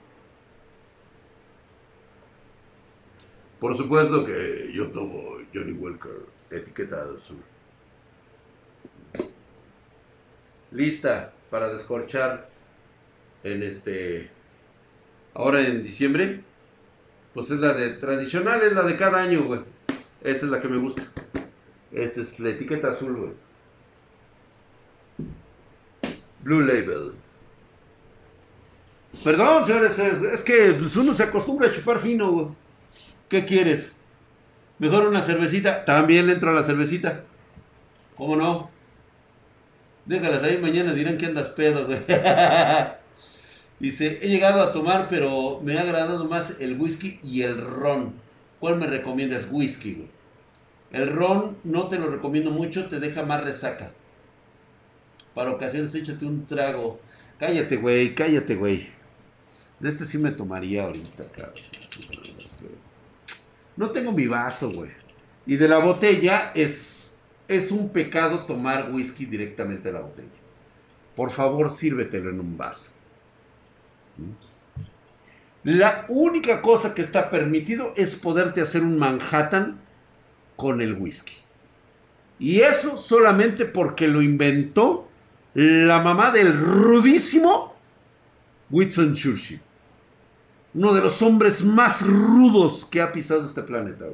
[3.60, 7.38] Por supuesto que yo tomo Johnny Walker, etiqueta azul.
[10.74, 12.50] Lista para descorchar
[13.44, 14.30] en este.
[15.34, 16.42] Ahora en diciembre.
[17.34, 19.62] Pues es la de tradicional, es la de cada año, güey.
[20.22, 21.04] Esta es la que me gusta.
[21.92, 23.32] Esta es la etiqueta azul, güey.
[26.44, 27.14] Blue Label.
[29.24, 32.48] Perdón, señores, es, es que pues, uno se acostumbra a chupar fino, güey.
[33.30, 33.92] ¿Qué quieres?
[34.80, 35.86] Mejor una cervecita.
[35.86, 37.24] También le a la cervecita.
[38.16, 38.73] ¿Cómo no?
[40.06, 42.02] Déjalas ahí, mañana dirán que andas pedo, güey.
[43.80, 48.14] Dice, he llegado a tomar, pero me ha agradado más el whisky y el ron.
[48.60, 49.48] ¿Cuál me recomiendas?
[49.50, 50.08] Whisky, güey.
[50.92, 53.92] El ron no te lo recomiendo mucho, te deja más resaca.
[55.34, 57.00] Para ocasiones échate un trago.
[57.40, 58.88] Cállate, güey, cállate, güey.
[59.80, 61.56] De este sí me tomaría ahorita, cabrón.
[63.76, 64.92] No tengo mi vaso, güey.
[65.46, 66.93] Y de la botella es,
[67.56, 70.30] es un pecado tomar whisky directamente de la botella.
[71.16, 72.92] Por favor, sírvetelo en un vaso.
[75.64, 79.80] La única cosa que está permitido es poderte hacer un Manhattan
[80.56, 81.34] con el whisky.
[82.40, 85.08] Y eso solamente porque lo inventó
[85.54, 87.76] la mamá del rudísimo
[88.70, 89.62] Winston Churchill.
[90.74, 94.06] Uno de los hombres más rudos que ha pisado este planeta.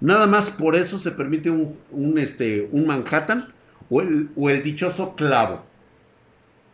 [0.00, 3.52] Nada más por eso se permite un, este, un Manhattan
[3.90, 5.64] o el, o el dichoso clavo.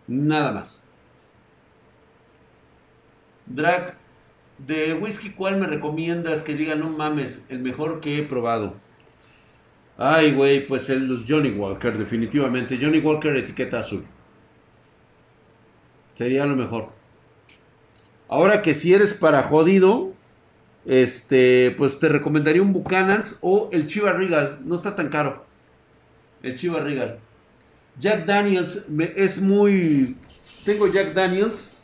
[0.06, 0.82] Nada más.
[3.46, 3.96] Drag,
[4.58, 8.74] de whisky, ¿cuál me recomiendas que diga no mames, el mejor que he probado?
[9.98, 12.78] Ay, güey, pues el Johnny Walker, definitivamente.
[12.80, 14.04] Johnny Walker, etiqueta azul.
[16.14, 16.90] Sería lo mejor.
[18.28, 20.15] Ahora que si eres para jodido,
[20.86, 24.60] este, pues te recomendaría un Buchanan's o el Chiva Regal.
[24.64, 25.44] No está tan caro.
[26.42, 27.18] El Chiva Regal.
[27.98, 28.84] Jack Daniels
[29.16, 30.16] es muy...
[30.64, 31.76] Tengo Jack Daniels,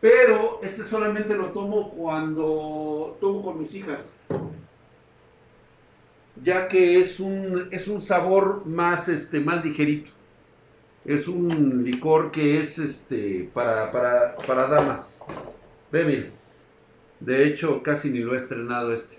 [0.00, 4.02] pero este solamente lo tomo cuando tomo con mis hijas
[6.42, 10.10] ya que es un, es un sabor más, este, más ligerito.
[11.04, 15.14] Es un licor que es este, para, para, para damas.
[15.90, 16.39] Ve, mira.
[17.20, 19.18] De hecho, casi ni lo he estrenado este.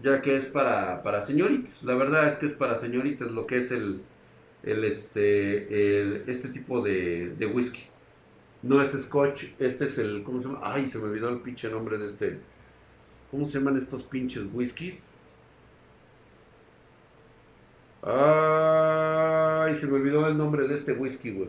[0.00, 1.82] Ya que es para, para señoritas.
[1.82, 4.02] La verdad es que es para señoritas lo que es el,
[4.62, 7.82] el, este, este tipo de, de whisky.
[8.62, 10.60] No es scotch, este es el, ¿cómo se llama?
[10.62, 12.40] Ay, se me olvidó el pinche nombre de este,
[13.30, 15.14] ¿Cómo se llaman estos pinches whiskies?
[18.02, 21.48] Ay, se me olvidó el nombre de este whisky, güey.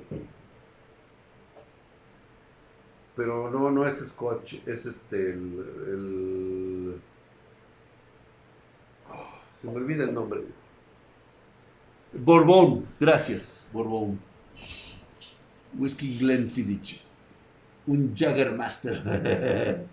[3.19, 7.01] Pero no, no es Scotch, es este, el...
[9.11, 10.39] Ah, se me olvida el nombre.
[12.13, 14.21] Borbón, gracias, Borbón.
[15.77, 17.03] Whisky Glenfiddich.
[17.87, 19.03] Un Jaggermaster.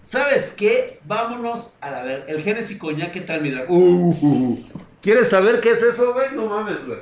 [0.00, 0.98] ¿Sabes qué?
[1.04, 2.24] Vámonos a la ver.
[2.26, 3.76] El Genesis Coñac, ¿qué tal, mi dragón?
[3.78, 4.58] Uh,
[5.02, 6.34] ¿Quieres saber qué es eso, güey?
[6.34, 7.00] No mames, güey.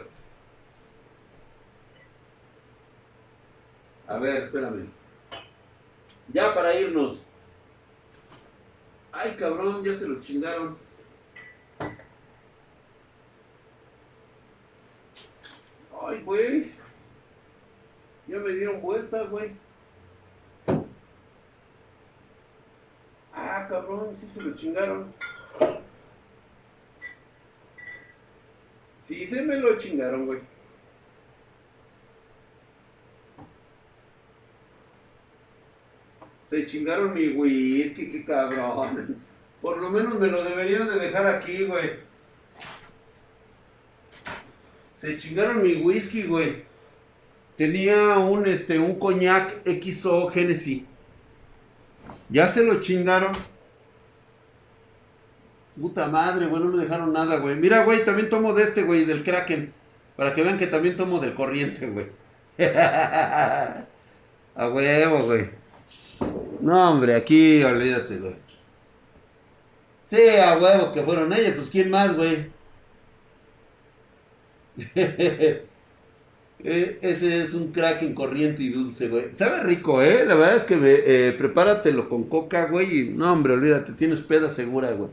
[4.08, 4.99] A ver, espérame.
[6.32, 7.26] Ya para irnos.
[9.12, 10.78] Ay, cabrón, ya se lo chingaron.
[16.02, 16.72] Ay, güey.
[18.28, 19.52] Ya me dieron vuelta, güey.
[23.34, 25.12] Ah, cabrón, sí se lo chingaron.
[29.02, 30.40] Sí, se me lo chingaron, güey.
[36.50, 39.16] Se chingaron mi whisky, qué cabrón.
[39.62, 41.92] Por lo menos me lo deberían de dejar aquí, güey.
[44.96, 46.64] Se chingaron mi whisky, güey.
[47.56, 50.82] Tenía un, este, un coñac XO Genesis.
[52.28, 53.32] Ya se lo chingaron.
[55.80, 57.54] Puta madre, güey, no me dejaron nada, güey.
[57.54, 59.72] Mira, güey, también tomo de este, güey, del Kraken.
[60.16, 62.06] Para que vean que también tomo del corriente, güey.
[62.58, 63.86] A
[64.56, 65.59] huevo, güey.
[66.62, 68.34] No, hombre, aquí olvídate, güey.
[70.06, 72.50] Sí, a huevo que fueron ellos, pues ¿quién más, güey?
[76.62, 79.32] Eh, ese es un Kraken corriente y dulce, güey.
[79.32, 80.26] Sabe rico, ¿eh?
[80.26, 83.08] La verdad es que eh, prepáratelo con coca, güey.
[83.08, 85.08] No, hombre, olvídate, tienes peda segura, güey.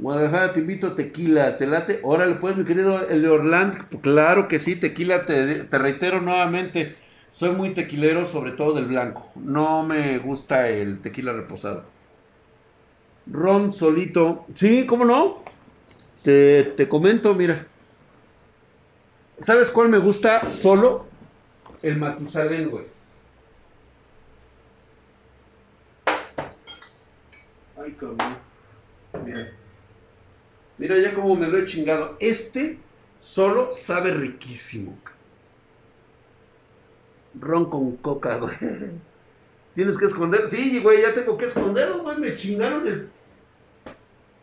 [0.00, 2.00] Guadalajara, te invito a tequila, ¿te late?
[2.02, 6.96] Órale, pues, mi querido el Orlando, claro que sí, tequila, te, te, reitero nuevamente,
[7.32, 9.32] soy muy tequilero, sobre todo del blanco.
[9.36, 11.84] No me gusta el tequila reposado.
[13.26, 15.42] Ron solito, sí, ¿cómo no?
[16.22, 17.66] Te, te comento, mira.
[19.38, 21.06] ¿Sabes cuál me gusta solo?
[21.82, 22.84] El Matusalén, güey.
[27.82, 28.36] Ay, cabrón.
[29.24, 29.48] Mira.
[30.76, 32.16] Mira ya como me lo he chingado.
[32.20, 32.78] Este
[33.18, 34.98] solo sabe riquísimo.
[37.38, 38.54] Ron con coca, güey.
[39.74, 40.48] Tienes que esconder.
[40.48, 42.18] Sí, güey, ya tengo que esconderlo, güey.
[42.18, 43.08] Me chingaron el,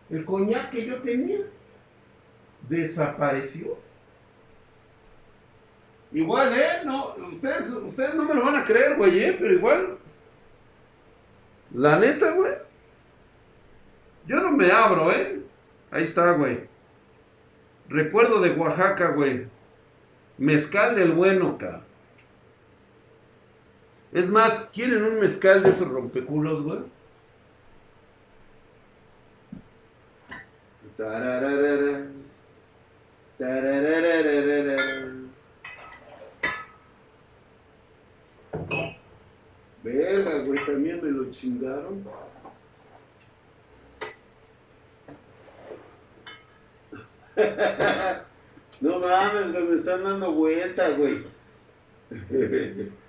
[0.10, 1.40] el coñac que yo tenía.
[2.70, 3.78] Desapareció.
[6.12, 6.82] Igual, ¿eh?
[6.86, 9.36] No, ustedes, ustedes no me lo van a creer, güey, ¿eh?
[9.38, 9.98] Pero igual.
[11.74, 12.54] La neta, güey.
[14.26, 15.42] Yo no me abro, ¿eh?
[15.92, 16.62] Ahí está, güey.
[17.90, 19.48] Recuerdo de Oaxaca, güey.
[20.38, 21.87] Mezcal del bueno, cara.
[24.12, 26.80] Es más, ¿quieren un mezcal de esos rompeculos, güey?
[39.84, 42.04] Verga, güey, también me lo chingaron.
[48.80, 51.24] No mames, güey, me están dando vuelta, güey.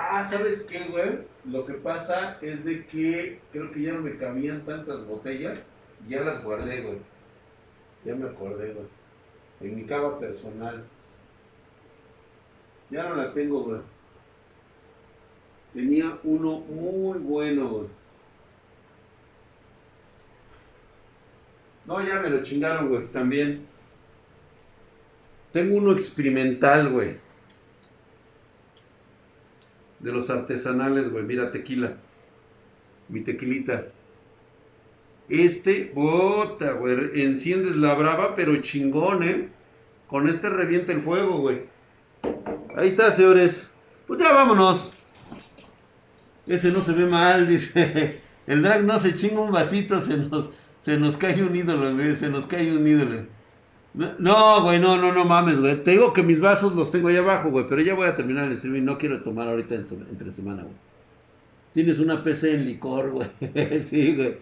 [0.00, 1.18] Ah, ¿sabes qué, güey?
[1.44, 5.60] Lo que pasa es de que creo que ya no me cabían tantas botellas.
[6.08, 6.98] Ya las guardé, güey.
[8.04, 8.86] Ya me acordé, güey.
[9.60, 10.84] En mi cava personal.
[12.90, 13.80] Ya no la tengo, güey.
[15.74, 17.88] Tenía uno muy bueno, güey.
[21.86, 23.66] No, ya me lo chingaron, güey, también.
[25.52, 27.16] Tengo uno experimental, güey.
[30.00, 31.24] De los artesanales, güey.
[31.24, 31.96] Mira, tequila.
[33.08, 33.86] Mi tequilita.
[35.28, 37.22] Este, bota, güey.
[37.22, 39.48] Enciendes la brava, pero chingón, ¿eh?
[40.06, 41.62] Con este revienta el fuego, güey.
[42.76, 43.70] Ahí está, señores.
[44.06, 44.90] Pues ya vámonos.
[46.46, 48.20] Ese no se ve mal, dice.
[48.46, 50.48] El drag no se chinga un vasito, se nos,
[50.78, 52.16] se nos cae un ídolo, güey.
[52.16, 53.37] Se nos cae un ídolo.
[53.94, 55.82] No, güey, no, no, no mames, güey.
[55.82, 57.66] Te digo que mis vasos los tengo ahí abajo, güey.
[57.68, 58.82] Pero ya voy a terminar el streaming.
[58.84, 60.74] No quiero tomar ahorita entre semana, güey.
[61.74, 63.28] Tienes una PC en licor, güey.
[63.82, 64.36] sí, güey.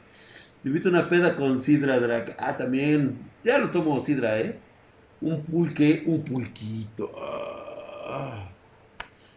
[0.62, 2.36] Te invito una peda con sidra, drag.
[2.38, 3.18] Ah, también.
[3.44, 4.58] Ya lo tomo sidra, ¿eh?
[5.20, 7.10] Un pulque, un pulquito.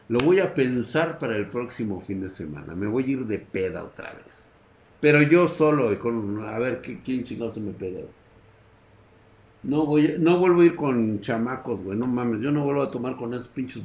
[0.10, 2.74] Lo voy a pensar para el próximo fin de semana.
[2.76, 4.50] Me voy a ir de peda otra vez.
[5.00, 8.02] Pero yo solo, con, a ver ¿qué- quién chingado se me pega.
[9.64, 11.98] No voy, no vuelvo a ir con chamacos, güey.
[11.98, 13.84] No mames, yo no vuelvo a tomar con esos pinches,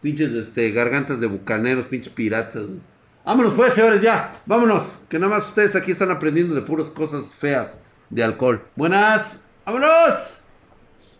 [0.00, 2.64] pinches, este, gargantas de bucaneros, pinches piratas.
[2.66, 2.80] güey.
[3.24, 4.40] Vámonos pues, señores, ya.
[4.46, 4.96] Vámonos.
[5.08, 7.76] Que nada más ustedes aquí están aprendiendo de puras cosas feas
[8.08, 8.62] de alcohol.
[8.74, 9.42] Buenas.
[9.66, 10.14] Vámonos.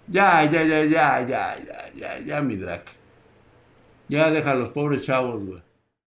[0.07, 2.83] Ya, ya, ya, ya, ya, ya, ya, ya, mi drag.
[4.09, 5.62] Ya deja a los pobres chavos, güey.